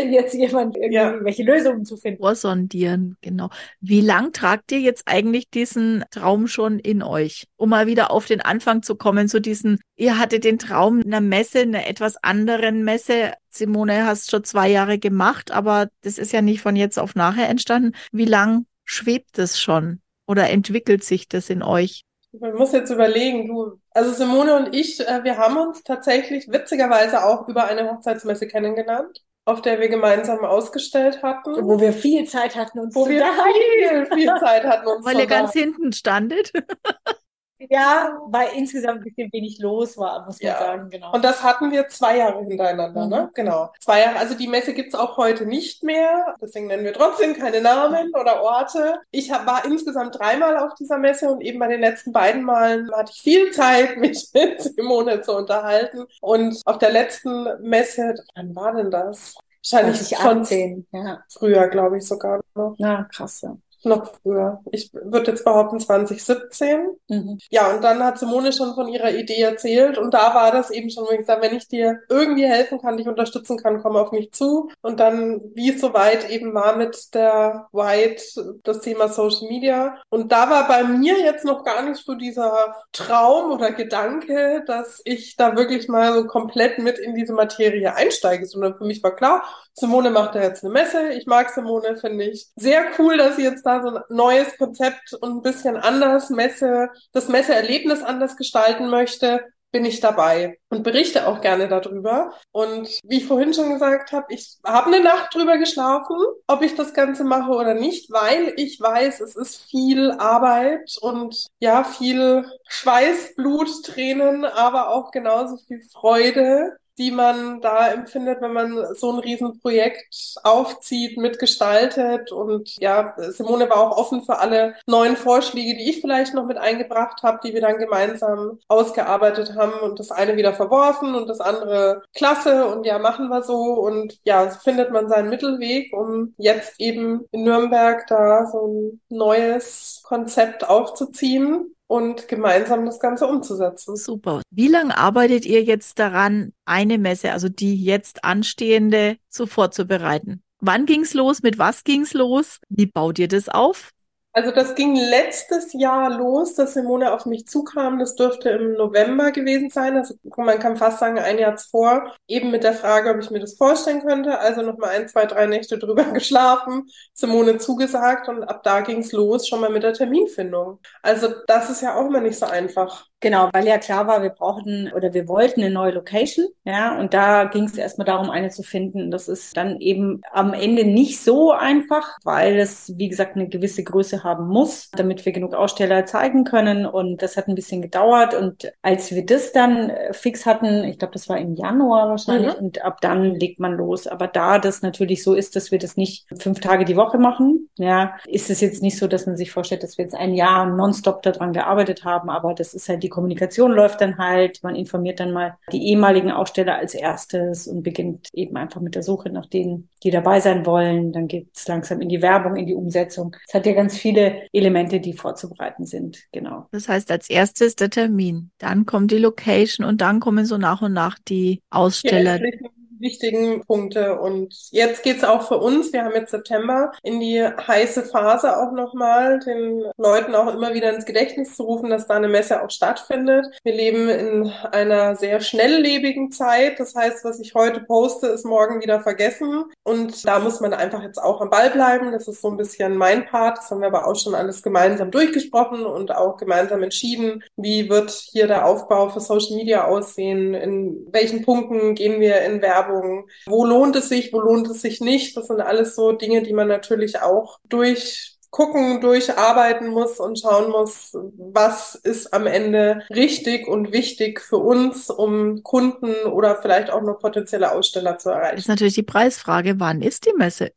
[0.10, 1.12] jetzt jemand irgendwie Ja.
[1.12, 2.20] irgendwelche Lösungen zu finden.
[2.22, 3.50] Vorsondieren, genau.
[3.82, 7.48] Wie lang tragt ihr jetzt eigentlich diesen Traum schon in euch?
[7.58, 11.22] Um mal wieder auf den Anfang zu kommen, so diesen, ihr hattet den Traum einer
[11.22, 13.34] Messe, einer etwas anderen Messe.
[13.50, 17.50] Simone, hast schon zwei Jahre gemacht, aber das ist ja nicht von jetzt auf nachher
[17.50, 17.94] entstanden.
[18.12, 20.00] Wie lang schwebt es schon?
[20.28, 22.04] Oder entwickelt sich das in euch?
[22.40, 27.24] Man muss jetzt überlegen, du, also Simone und ich, äh, wir haben uns tatsächlich witzigerweise
[27.26, 32.56] auch über eine Hochzeitsmesse kennengelernt, auf der wir gemeinsam ausgestellt hatten, Wo wir viel Zeit
[32.56, 33.60] hatten, uns wo zu wir unterhalten.
[33.80, 36.52] viel, viel Zeit hatten, uns Weil ihr ganz hinten standet.
[37.60, 40.60] Ja, weil insgesamt ein bisschen wenig los war, muss man Ja.
[40.60, 41.12] sagen, genau.
[41.14, 43.10] Und das hatten wir zwei Jahre hintereinander, Mhm.
[43.10, 43.32] ne?
[43.34, 43.72] Genau.
[43.80, 44.18] Zwei Jahre.
[44.20, 46.36] Also die Messe gibt's auch heute nicht mehr.
[46.42, 49.00] Deswegen nennen wir trotzdem keine Namen oder Orte.
[49.12, 52.92] Ich hab, war insgesamt dreimal auf dieser Messe und eben bei den letzten beiden Malen
[52.96, 56.06] hatte ich viel Zeit, mich mit Simone zu unterhalten.
[56.22, 59.36] Und auf der letzten Messe, wann war denn das?
[59.70, 61.24] Wahrscheinlich schon 2018, ja.
[61.30, 62.76] früher, glaube ich sogar noch.
[62.78, 63.42] Na, krass.
[63.42, 63.58] Ja.
[63.88, 64.62] Noch früher.
[64.72, 66.88] Ich würde jetzt behaupten 2017.
[67.08, 67.38] Mhm.
[67.50, 70.90] Ja, und dann hat Simone schon von ihrer Idee erzählt und da war das eben
[70.90, 74.12] schon, wo ich gesagt, wenn ich dir irgendwie helfen kann, dich unterstützen kann, komm auf
[74.12, 74.70] mich zu.
[74.82, 79.98] Und dann, wie es soweit eben war mit der White, das Thema Social Media.
[80.10, 85.02] Und da war bei mir jetzt noch gar nicht so dieser Traum oder Gedanke, dass
[85.06, 89.16] ich da wirklich mal so komplett mit in diese Materie einsteige, sondern für mich war
[89.16, 91.10] klar, Simone macht da jetzt eine Messe.
[91.10, 95.14] Ich mag Simone, finde ich sehr cool, dass sie jetzt da so ein neues Konzept
[95.14, 99.46] und ein bisschen anders Messe, das Messeerlebnis anders gestalten möchte.
[99.72, 102.34] bin ich dabei und berichte auch gerne darüber.
[102.52, 106.16] Und wie ich vorhin schon gesagt habe, ich habe eine Nacht drüber geschlafen,
[106.48, 111.48] ob ich das Ganze mache oder nicht, weil ich weiß, es ist viel Arbeit und
[111.60, 118.54] ja, viel Schweiß, Blut, Tränen, aber auch genauso viel Freude die man da empfindet, wenn
[118.54, 122.32] man so ein Riesenprojekt aufzieht, mitgestaltet.
[122.32, 126.58] Und ja, Simone war auch offen für alle neuen Vorschläge, die ich vielleicht noch mit
[126.58, 131.40] eingebracht habe, die wir dann gemeinsam ausgearbeitet haben und das eine wieder verworfen und das
[131.40, 133.58] andere klasse und ja, machen wir so.
[133.58, 140.02] Und ja, findet man seinen Mittelweg, um jetzt eben in Nürnberg da so ein neues
[140.04, 143.96] Konzept aufzuziehen und gemeinsam das Ganze umzusetzen.
[143.96, 144.42] Super.
[144.52, 150.44] Wie lange arbeitet ihr jetzt daran, eine Messe, also die jetzt anstehende, so vorzubereiten?
[150.60, 151.44] Wann ging's los?
[151.44, 152.60] Mit was ging's los?
[152.70, 153.92] Wie baut ihr das auf?
[154.38, 157.98] Also das ging letztes Jahr los, dass Simone auf mich zukam.
[157.98, 159.98] Das dürfte im November gewesen sein.
[159.98, 162.16] Also man kann fast sagen, ein Jahr zuvor.
[162.28, 164.38] Eben mit der Frage, ob ich mir das vorstellen könnte.
[164.38, 169.48] Also nochmal ein, zwei, drei Nächte drüber geschlafen, Simone zugesagt und ab da ging's los,
[169.48, 170.82] schon mal mit der Terminfindung.
[171.02, 173.08] Also das ist ja auch immer nicht so einfach.
[173.20, 177.16] Genau, weil ja klar war, wir brauchten oder wir wollten eine neue Location, ja, und
[177.16, 179.10] da ging es erstmal darum, eine zu finden.
[179.10, 183.84] Das ist dann eben am Ende nicht so einfach, weil es, wie gesagt, eine gewisse
[183.84, 186.86] Größe haben muss, damit wir genug Aussteller zeigen können.
[186.86, 188.36] Und das hat ein bisschen gedauert.
[188.36, 192.54] Und als wir das dann äh, fix hatten, ich glaube, das war im Januar wahrscheinlich,
[192.60, 192.66] mhm.
[192.66, 194.06] und ab dann legt man los.
[194.06, 197.70] Aber da das natürlich so ist, dass wir das nicht fünf Tage die Woche machen,
[197.78, 200.68] ja, ist es jetzt nicht so, dass man sich vorstellt, dass wir jetzt ein Jahr
[200.68, 202.30] nonstop daran gearbeitet haben.
[202.30, 204.64] Aber das ist halt die Kommunikation läuft dann halt.
[204.64, 209.04] Man informiert dann mal die ehemaligen Aussteller als erstes und beginnt eben einfach mit der
[209.04, 211.12] Suche nach denen, die dabei sein wollen.
[211.12, 213.36] Dann geht es langsam in die Werbung, in die Umsetzung.
[213.48, 216.24] Es hat ja ganz viele Elemente, die vorzubereiten sind.
[216.32, 216.68] Genau.
[216.72, 220.82] Das heißt, als erstes der Termin, dann kommt die Location und dann kommen so nach
[220.82, 222.40] und nach die Aussteller.
[222.42, 224.20] Ja, wichtigen Punkte.
[224.20, 225.94] Und jetzt geht's auch für uns.
[225.94, 230.94] Wir haben jetzt September in die heiße Phase auch nochmal, den Leuten auch immer wieder
[230.94, 233.46] ins Gedächtnis zu rufen, dass da eine Messe auch stattfindet.
[233.64, 236.80] Wir leben in einer sehr schnelllebigen Zeit.
[236.80, 239.66] Das heißt, was ich heute poste, ist morgen wieder vergessen.
[239.84, 242.12] Und da muss man einfach jetzt auch am Ball bleiben.
[242.12, 243.58] Das ist so ein bisschen mein Part.
[243.58, 247.44] Das haben wir aber auch schon alles gemeinsam durchgesprochen und auch gemeinsam entschieden.
[247.56, 250.54] Wie wird hier der Aufbau für Social Media aussehen?
[250.54, 252.87] In welchen Punkten gehen wir in Werbung?
[252.88, 253.30] Werbung.
[253.46, 255.36] Wo lohnt es sich, wo lohnt es sich nicht?
[255.38, 260.72] Das sind alles so Dinge, die man natürlich auch durch gucken, durcharbeiten muss und schauen
[260.72, 267.02] muss, was ist am Ende richtig und wichtig für uns, um Kunden oder vielleicht auch
[267.02, 268.56] nur potenzielle Aussteller zu erreichen.
[268.56, 270.72] Das ist natürlich die Preisfrage, wann ist die Messe?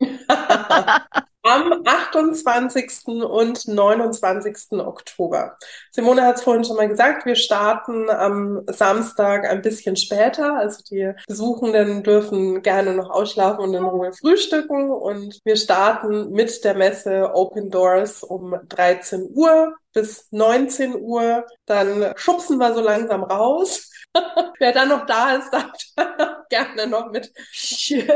[1.44, 3.06] am 28.
[3.06, 4.72] und 29.
[4.80, 5.56] Oktober.
[5.90, 10.56] Simone hat es vorhin schon mal gesagt, wir starten am Samstag ein bisschen später.
[10.56, 14.90] Also die Besuchenden dürfen gerne noch ausschlafen und in Ruhe frühstücken.
[14.90, 21.46] Und wir starten mit der Messe Open Doors um 13 Uhr bis 19 Uhr.
[21.66, 23.90] Dann schubsen wir so langsam raus.
[24.58, 25.72] Wer dann noch da ist, darf
[26.48, 27.32] gerne noch mit.
[27.52, 28.06] ich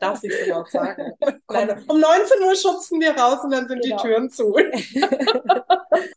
[0.00, 1.12] darf es nicht genau sagen.
[1.48, 3.96] Nein, um 19 Uhr schubsen wir raus und dann sind genau.
[3.96, 4.54] die Türen zu.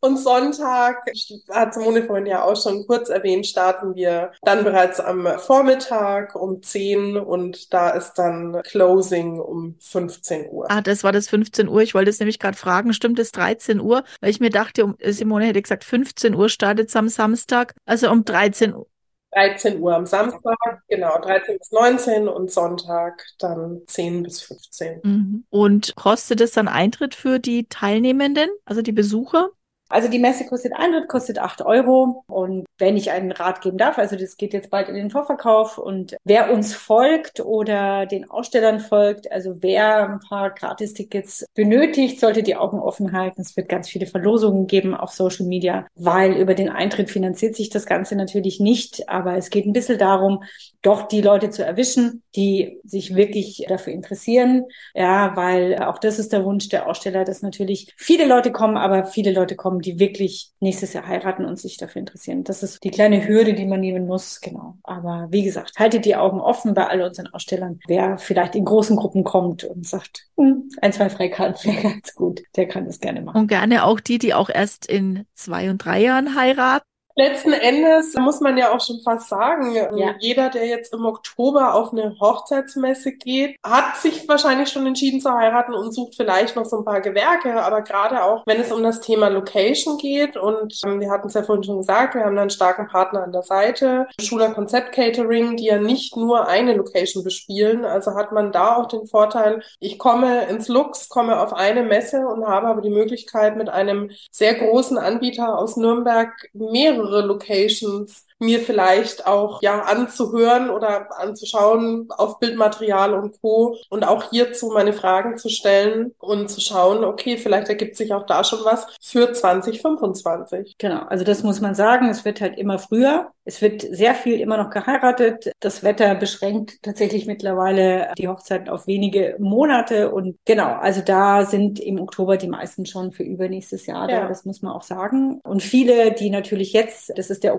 [0.02, 1.06] und Sonntag,
[1.50, 6.62] hat Simone vorhin ja auch schon kurz erwähnt, starten wir dann bereits am Vormittag um
[6.62, 10.66] 10 und da ist dann Closing um 15 Uhr.
[10.70, 11.82] Ah, das war das 15 Uhr.
[11.82, 14.04] Ich wollte es nämlich gerade fragen, stimmt es 13 Uhr?
[14.22, 17.76] Weil ich mir dachte, Simone hätte gesagt, 15 Uhr startet es am Samstag.
[17.86, 18.88] Also um 13 Uhr.
[19.36, 25.02] 13 Uhr am Samstag, genau, 13 bis 19 und Sonntag dann 10 bis 15.
[25.04, 25.46] Mhm.
[25.50, 29.50] Und kostet es dann Eintritt für die Teilnehmenden, also die Besucher?
[29.90, 32.24] Also die Messe kostet Eintritt, kostet acht Euro.
[32.28, 35.78] Und wenn ich einen Rat geben darf, also das geht jetzt bald in den Vorverkauf
[35.78, 42.44] und wer uns folgt oder den Ausstellern folgt, also wer ein paar Gratistickets benötigt, sollte
[42.44, 43.42] die Augen offen halten.
[43.42, 47.70] Es wird ganz viele Verlosungen geben auf Social Media, weil über den Eintritt finanziert sich
[47.70, 49.08] das Ganze natürlich nicht.
[49.10, 50.44] Aber es geht ein bisschen darum,
[50.82, 54.66] doch die Leute zu erwischen, die sich wirklich dafür interessieren.
[54.94, 59.06] Ja, weil auch das ist der Wunsch der Aussteller, dass natürlich viele Leute kommen, aber
[59.06, 62.44] viele Leute kommen, die wirklich nächstes Jahr heiraten und sich dafür interessieren.
[62.44, 64.78] Das ist die kleine Hürde, die man nehmen muss, genau.
[64.84, 67.80] Aber wie gesagt, haltet die Augen offen bei all unseren Ausstellern.
[67.88, 72.42] Wer vielleicht in großen Gruppen kommt und sagt, hm, ein, zwei Freikarten wäre ganz gut,
[72.56, 73.42] der kann das gerne machen.
[73.42, 76.86] Und gerne auch die, die auch erst in zwei und drei Jahren heiraten
[77.18, 80.16] Letzten Endes muss man ja auch schon fast sagen, Ja.
[80.20, 85.32] jeder, der jetzt im Oktober auf eine Hochzeitsmesse geht, hat sich wahrscheinlich schon entschieden zu
[85.32, 87.64] heiraten und sucht vielleicht noch so ein paar Gewerke.
[87.64, 91.36] Aber gerade auch, wenn es um das Thema Location geht, und ähm, wir hatten es
[91.36, 94.92] ja vorhin schon gesagt, wir haben da einen starken Partner an der Seite, Schuler Konzept
[94.92, 97.86] Catering, die ja nicht nur eine Location bespielen.
[97.86, 102.28] Also hat man da auch den Vorteil, ich komme ins Lux, komme auf eine Messe
[102.28, 108.60] und habe aber die Möglichkeit, mit einem sehr großen Anbieter aus Nürnberg mehrere Locations mir
[108.60, 113.78] vielleicht auch ja anzuhören oder anzuschauen auf Bildmaterial und Co.
[113.90, 118.26] und auch hierzu meine Fragen zu stellen und zu schauen, okay, vielleicht ergibt sich auch
[118.26, 120.76] da schon was für 2025.
[120.78, 122.10] Genau, also das muss man sagen.
[122.10, 123.32] Es wird halt immer früher.
[123.48, 125.52] Es wird sehr viel immer noch geheiratet.
[125.60, 130.12] Das Wetter beschränkt tatsächlich mittlerweile die Hochzeiten auf wenige Monate.
[130.12, 134.22] Und genau, also da sind im Oktober die meisten schon für übernächstes Jahr da.
[134.22, 134.28] Ja.
[134.28, 135.40] Das muss man auch sagen.
[135.44, 137.54] Und viele, die natürlich jetzt, das ist der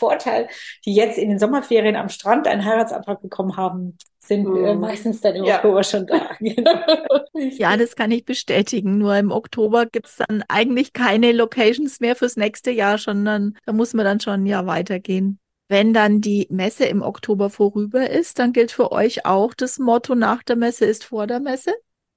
[0.00, 0.48] Oktober-Vorteil,
[0.84, 4.80] die jetzt in den Sommerferien am Strand einen Heiratsantrag bekommen haben, sind äh, Hm.
[4.80, 5.56] meistens dann im Ja.
[5.56, 6.30] Oktober schon da.
[6.40, 6.80] Genau.
[7.34, 8.98] Ja, das kann ich bestätigen.
[8.98, 13.94] Nur im Oktober gibt's dann eigentlich keine Locations mehr fürs nächste Jahr, sondern da muss
[13.94, 15.38] man dann schon ein Jahr weitergehen.
[15.68, 20.14] Wenn dann die Messe im Oktober vorüber ist, dann gilt für euch auch das Motto
[20.16, 21.72] nach der Messe ist vor der Messe.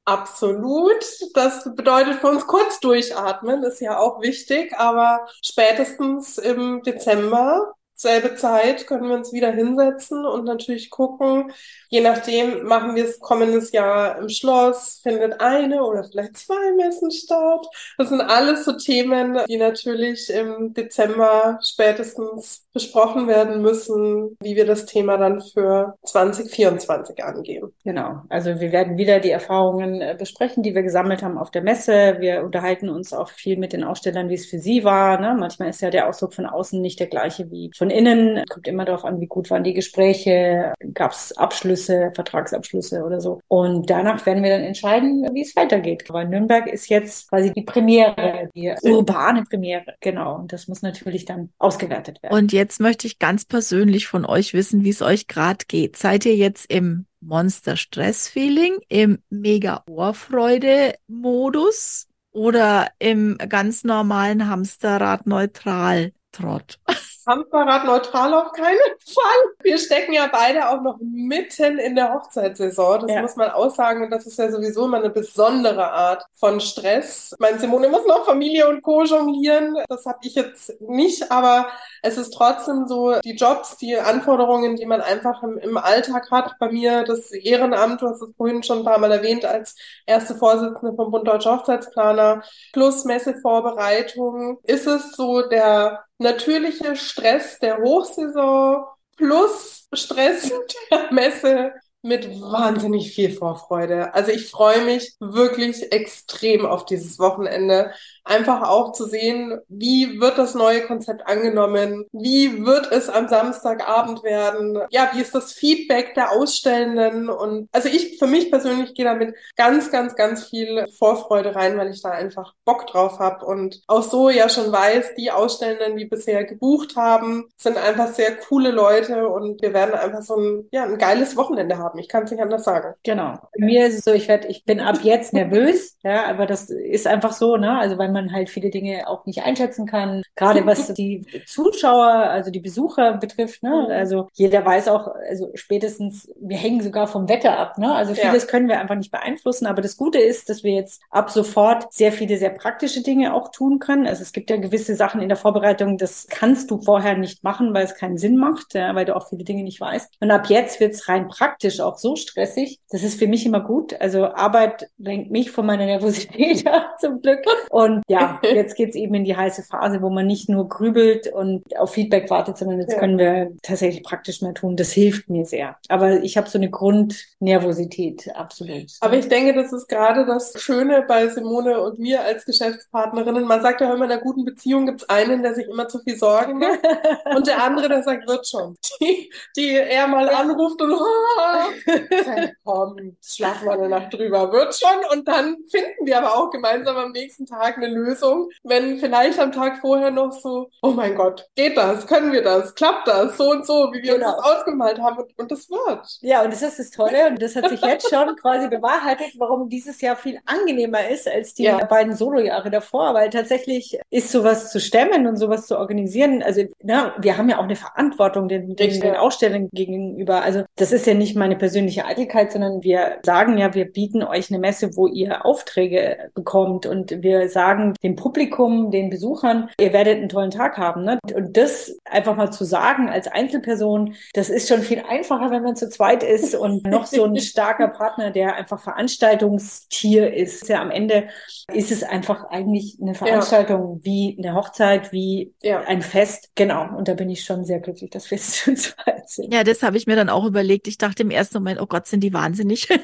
[0.06, 1.02] Absolut.
[1.34, 8.36] Das bedeutet für uns kurz durchatmen, ist ja auch wichtig, aber spätestens im Dezember, selbe
[8.36, 11.54] Zeit, können wir uns wieder hinsetzen und natürlich gucken,
[11.88, 17.10] je nachdem, machen wir es kommendes Jahr im Schloss, findet eine oder vielleicht zwei Messen
[17.12, 17.66] statt.
[17.98, 24.66] Das sind alles so Themen, die natürlich im Dezember spätestens besprochen werden müssen, wie wir
[24.66, 27.72] das Thema dann für 2024 angehen.
[27.84, 31.62] Genau, also wir werden wieder die Erfahrungen äh, besprechen, die wir gesammelt haben auf der
[31.62, 32.18] Messe.
[32.20, 35.20] Wir unterhalten uns auch viel mit den Ausstellern, wie es für sie war.
[35.20, 35.36] Ne?
[35.40, 38.44] Manchmal ist ja der Ausdruck von außen nicht der gleiche wie von innen.
[38.50, 43.40] Kommt immer darauf an, wie gut waren die Gespräche, gab es Abschlüsse, Vertragsabschlüsse oder so.
[43.48, 46.06] Und danach werden wir dann entscheiden, wie es weitergeht.
[46.10, 49.94] Aber Nürnberg ist jetzt quasi die Premiere, die urbane Premiere.
[50.00, 52.36] Genau, und das muss natürlich dann ausgewertet werden.
[52.36, 55.96] Und jetzt möchte ich ganz persönlich von euch wissen, wie es euch gerade geht.
[55.98, 66.80] Seid ihr jetzt im Monster-Stress-Feeling, im Mega-Ohrfreude-Modus oder im ganz normalen Hamsterrad-Neutral-Trott?
[67.26, 69.54] Hamsterrad neutral auf keinen Fall.
[69.62, 73.02] Wir stecken ja beide auch noch mitten in der Hochzeitssaison.
[73.02, 73.22] Das Ja.
[73.22, 74.04] muss man auch sagen.
[74.04, 77.36] Und das ist ja sowieso immer eine besondere Art von Stress.
[77.40, 79.04] Mein Simone muss noch Familie und Co.
[79.04, 79.78] jonglieren.
[79.90, 81.68] Das habe ich jetzt nicht, aber
[82.02, 86.56] es ist trotzdem so, die Jobs, die Anforderungen, die man einfach im, im Alltag hat.
[86.60, 90.36] Bei mir das Ehrenamt, du hast es vorhin schon ein paar Mal erwähnt, als erste
[90.36, 98.86] Vorsitzende vom Bund Deutscher Hochzeitsplaner plus Messevorbereitung, ist es so der natürliche Stress der Hochsaison
[99.18, 100.52] plus Stress
[100.90, 104.14] der Messe mit wahnsinnig viel Vorfreude.
[104.14, 107.94] Also ich freue mich wirklich extrem auf dieses Wochenende.
[108.26, 112.06] Einfach auch zu sehen, wie wird das neue Konzept angenommen?
[112.14, 114.80] Wie wird es am Samstagabend werden?
[114.92, 117.30] Ja, wie ist das Feedback der Ausstellenden?
[117.30, 121.90] Und also ich für mich persönlich gehe damit ganz, ganz, ganz viel Vorfreude rein, weil
[121.90, 126.06] ich da einfach Bock drauf habe und auch so ja schon weiß, die Ausstellenden, die
[126.06, 130.84] bisher gebucht haben, sind einfach sehr coole Leute und wir werden einfach so ein, ja,
[130.84, 132.00] ein geiles Wochenende haben.
[132.00, 132.94] Ich kann es nicht anders sagen.
[133.04, 133.38] Genau.
[133.58, 136.70] Bei mir ist es so, ich werde, ich bin ab jetzt nervös, ja, aber das
[136.70, 137.78] ist einfach so, ne?
[137.78, 142.52] Also weil man halt viele Dinge auch nicht einschätzen kann, gerade was die Zuschauer, also
[142.52, 143.86] die Besucher betrifft, ne?
[143.88, 143.92] Mhm.
[143.92, 147.94] Also jeder weiß auch, also spätestens, wir hängen sogar vom Wetter ab, ne?
[147.94, 148.30] Also Ja.
[148.30, 151.92] vieles können wir einfach nicht beeinflussen, aber das Gute ist, dass wir jetzt ab sofort
[151.94, 154.08] sehr viele sehr praktische Dinge auch tun können.
[154.08, 157.74] Also es gibt ja gewisse Sachen in der Vorbereitung, das kannst du vorher nicht machen,
[157.74, 160.16] weil es keinen Sinn macht, ja, weil du auch viele Dinge nicht weißt.
[160.20, 162.80] Und ab jetzt wird's rein praktisch auch so stressig.
[162.90, 164.00] Das ist für mich immer gut.
[164.00, 167.40] Also Arbeit lenkt mich von meiner Nervosität ab, zum Glück.
[167.70, 171.64] Und ja, jetzt geht's eben in die heiße Phase, wo man nicht nur grübelt und
[171.78, 173.00] auf Feedback wartet, sondern jetzt Ja.
[173.00, 174.76] können wir tatsächlich praktisch mehr tun.
[174.76, 175.78] Das hilft mir sehr.
[175.90, 178.92] Aber ich habe so eine Grundnervosität, absolut.
[179.02, 183.46] Aber ich denke, das ist gerade das Schöne bei Simone und mir als Geschäftspartnerinnen.
[183.46, 186.18] Man sagt ja immer, in einer guten Beziehung gibt's einen, der sich immer zu viel
[186.18, 186.80] Sorgen macht
[187.36, 188.78] und der andere, der sagt, wird schon.
[189.02, 191.66] Die, die eher mal anruft und, "Ah,
[192.64, 194.90] komm, schlafen wir eine Nacht drüber, wird schon.
[195.12, 198.50] Und dann finden wir aber auch gemeinsam am nächsten Tag eine Lösung.
[198.64, 202.08] Wenn vielleicht am Tag vorher noch so, oh mein Gott, geht das?
[202.08, 202.76] Können wir das?
[202.76, 203.38] Klappt das?
[203.38, 204.28] So und so, wie wir genau.
[204.28, 205.18] uns das ausgemalt haben.
[205.18, 206.08] Und, und das wird.
[206.22, 207.28] Ja, und das ist das Tolle.
[207.28, 211.54] Und das hat sich jetzt schon quasi bewahrheitet, warum dieses Jahr viel angenehmer ist als
[211.54, 211.84] die ja.
[211.86, 213.14] beiden Solo-Jahre davor.
[213.14, 216.44] Weil tatsächlich ist sowas zu stemmen und sowas zu organisieren.
[216.44, 220.42] Also, na, wir haben ja auch eine Verantwortung den, den, den Ausstellern gegenüber.
[220.42, 224.50] Also, das ist ja nicht meine persönliche Eitelkeit, sondern wir sagen ja, wir bieten euch
[224.50, 230.18] eine Messe, wo ihr Aufträge bekommt und wir sagen dem Publikum, den Besuchern, ihr werdet
[230.18, 231.04] einen tollen Tag haben.
[231.04, 231.20] Ne?
[231.34, 235.76] Und das einfach mal zu sagen als Einzelperson, das ist schon viel einfacher, wenn man
[235.76, 240.70] zu zweit ist und noch so ein starker Partner, der einfach Veranstaltungstier ist.
[240.70, 241.28] Ja, am Ende
[241.74, 244.06] ist es einfach eigentlich eine Veranstaltung ja.
[244.06, 245.82] wie eine Hochzeit, wie ja.
[245.82, 246.52] ein Fest.
[246.56, 246.88] Genau.
[246.96, 249.54] Und da bin ich schon sehr glücklich, dass wir zu zweit sind.
[249.54, 250.88] Ja, das habe ich mir dann auch überlegt.
[250.88, 252.88] Ich dachte im ersten Moment, oh Gott, sind die wahnsinnig.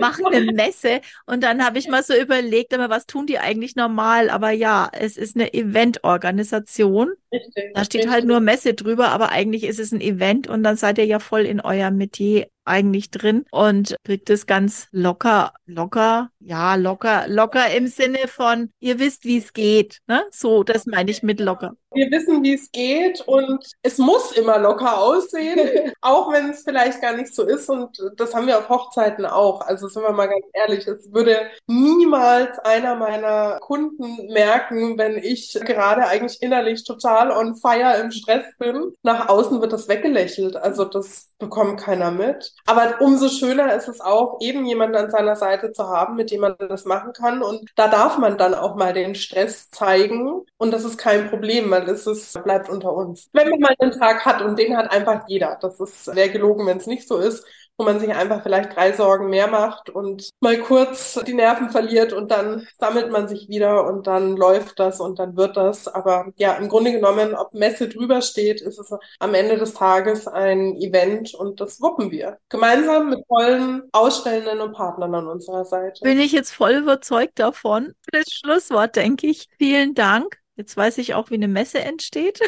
[0.00, 1.00] machen eine Messe.
[1.26, 4.30] Und dann habe ich mal so überlegt, aber was tun die eigentlich normal?
[4.30, 7.12] Aber ja, es ist eine Eventorganisation.
[7.32, 8.10] Richtig, da steht halt richtig.
[8.10, 11.18] halt nur Messe drüber, aber eigentlich ist es ein Event und dann seid ihr ja
[11.18, 17.70] voll in eurem Metier eigentlich drin und kriegt es ganz locker, locker, ja, locker, locker
[17.70, 19.98] im Sinne von, ihr wisst, wie es geht.
[20.06, 20.22] Ne?
[20.30, 21.74] So, das meine ich mit locker.
[21.92, 25.58] Wir wissen, wie es geht und es muss immer locker aussehen,
[26.00, 27.68] auch wenn es vielleicht gar nicht so ist.
[27.68, 29.60] Und das haben wir auf Hochzeiten auch.
[29.62, 35.58] Also sind wir mal ganz ehrlich, es würde niemals einer meiner Kunden merken, wenn ich
[35.64, 38.92] gerade eigentlich innerlich total on fire im Stress bin.
[39.02, 40.56] Nach außen wird das weggelächelt.
[40.56, 42.49] Also das bekommt keiner mit.
[42.66, 46.42] Aber umso schöner ist es auch, eben jemanden an seiner Seite zu haben, mit dem
[46.42, 47.42] man das machen kann.
[47.42, 50.42] Und da darf man dann auch mal den Stress zeigen.
[50.56, 53.28] Und das ist kein Problem, weil es ist, bleibt unter uns.
[53.32, 55.58] Wenn man mal einen Tag hat und den hat einfach jeder.
[55.60, 57.44] Das ist sehr gelogen, wenn es nicht so ist
[57.80, 62.12] wo man sich einfach vielleicht drei Sorgen mehr macht und mal kurz die Nerven verliert
[62.12, 65.88] und dann sammelt man sich wieder und dann läuft das und dann wird das.
[65.88, 70.28] Aber ja, im Grunde genommen, ob Messe drüber steht, ist es am Ende des Tages
[70.28, 72.36] ein Event und das wuppen wir.
[72.50, 76.00] Gemeinsam mit tollen Ausstellenden und Partnern an unserer Seite.
[76.02, 77.94] Bin ich jetzt voll überzeugt davon.
[78.12, 79.48] Das Schlusswort, denke ich.
[79.56, 80.39] Vielen Dank.
[80.60, 82.38] Jetzt weiß ich auch, wie eine Messe entsteht.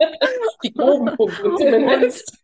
[0.64, 2.36] Die groben Punkte zumindest.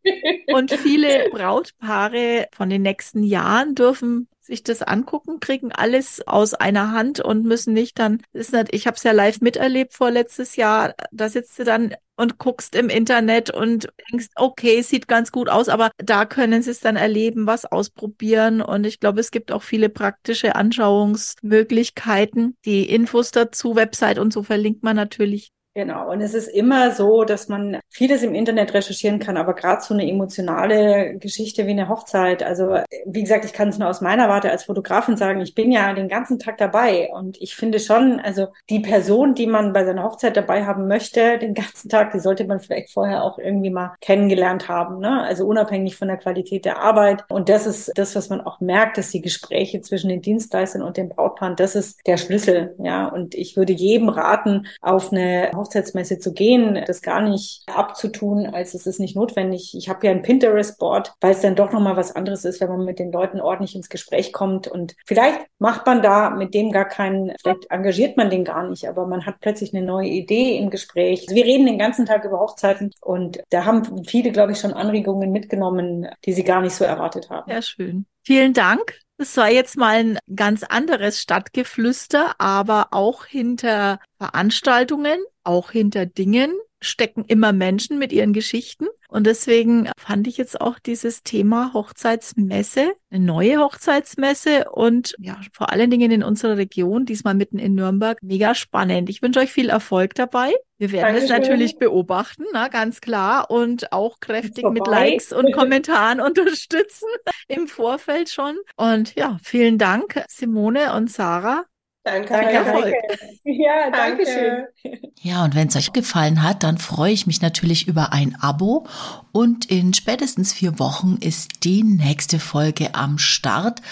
[0.52, 6.92] Und viele Brautpaare von den nächsten Jahren dürfen sich das angucken, kriegen alles aus einer
[6.92, 10.56] Hand und müssen nicht dann, ist nicht, ich habe es ja live miterlebt vor letztes
[10.56, 15.48] Jahr, da sitzt du dann und guckst im Internet und denkst, okay, sieht ganz gut
[15.48, 19.52] aus, aber da können sie es dann erleben, was ausprobieren und ich glaube, es gibt
[19.52, 22.56] auch viele praktische Anschauungsmöglichkeiten.
[22.64, 27.24] Die Infos dazu, Website und so verlinkt man natürlich Genau, und es ist immer so,
[27.24, 31.90] dass man vieles im Internet recherchieren kann, aber gerade so eine emotionale Geschichte wie eine
[31.90, 35.54] Hochzeit, also wie gesagt, ich kann es nur aus meiner Warte als Fotografin sagen, ich
[35.54, 39.74] bin ja den ganzen Tag dabei und ich finde schon, also die Person, die man
[39.74, 43.38] bei seiner Hochzeit dabei haben möchte, den ganzen Tag, die sollte man vielleicht vorher auch
[43.38, 45.24] irgendwie mal kennengelernt haben, ne?
[45.24, 47.22] also unabhängig von der Qualität der Arbeit.
[47.28, 50.96] Und das ist das, was man auch merkt, dass die Gespräche zwischen den Dienstleistern und
[50.96, 53.08] dem Brautpaar, das ist der Schlüssel, ja.
[53.08, 58.74] Und ich würde jedem raten, auf eine Hochzeitsmesse zu gehen, das gar nicht abzutun, als
[58.74, 59.74] es ist nicht notwendig.
[59.76, 62.84] Ich habe ja ein Pinterest-Board, weil es dann doch nochmal was anderes ist, wenn man
[62.84, 64.68] mit den Leuten ordentlich ins Gespräch kommt.
[64.68, 68.88] Und vielleicht macht man da mit dem gar keinen, vielleicht engagiert man den gar nicht,
[68.88, 71.22] aber man hat plötzlich eine neue Idee im Gespräch.
[71.22, 74.72] Also wir reden den ganzen Tag über Hochzeiten und da haben viele, glaube ich, schon
[74.72, 77.50] Anregungen mitgenommen, die sie gar nicht so erwartet haben.
[77.50, 78.06] Ja, schön.
[78.22, 78.98] Vielen Dank.
[79.18, 86.52] Es war jetzt mal ein ganz anderes Stadtgeflüster, aber auch hinter Veranstaltungen, auch hinter Dingen
[86.86, 88.86] stecken immer Menschen mit ihren Geschichten.
[89.08, 95.70] Und deswegen fand ich jetzt auch dieses Thema Hochzeitsmesse, eine neue Hochzeitsmesse und ja, vor
[95.70, 99.08] allen Dingen in unserer Region, diesmal mitten in Nürnberg, mega spannend.
[99.08, 100.52] Ich wünsche euch viel Erfolg dabei.
[100.78, 106.20] Wir werden es natürlich beobachten, na, ganz klar, und auch kräftig mit Likes und Kommentaren
[106.20, 107.08] unterstützen
[107.48, 108.56] im Vorfeld schon.
[108.76, 111.64] Und ja, vielen Dank, Simone und Sarah.
[112.28, 112.94] Danke, danke.
[113.42, 115.00] Ja, danke schön.
[115.22, 118.86] Ja, und wenn es euch gefallen hat, dann freue ich mich natürlich über ein Abo.
[119.32, 123.82] Und in spätestens vier Wochen ist die nächste Folge am Start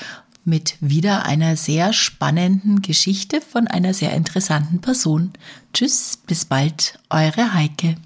[0.44, 5.32] mit wieder einer sehr spannenden Geschichte von einer sehr interessanten Person.
[5.72, 7.96] Tschüss, bis bald, eure Heike.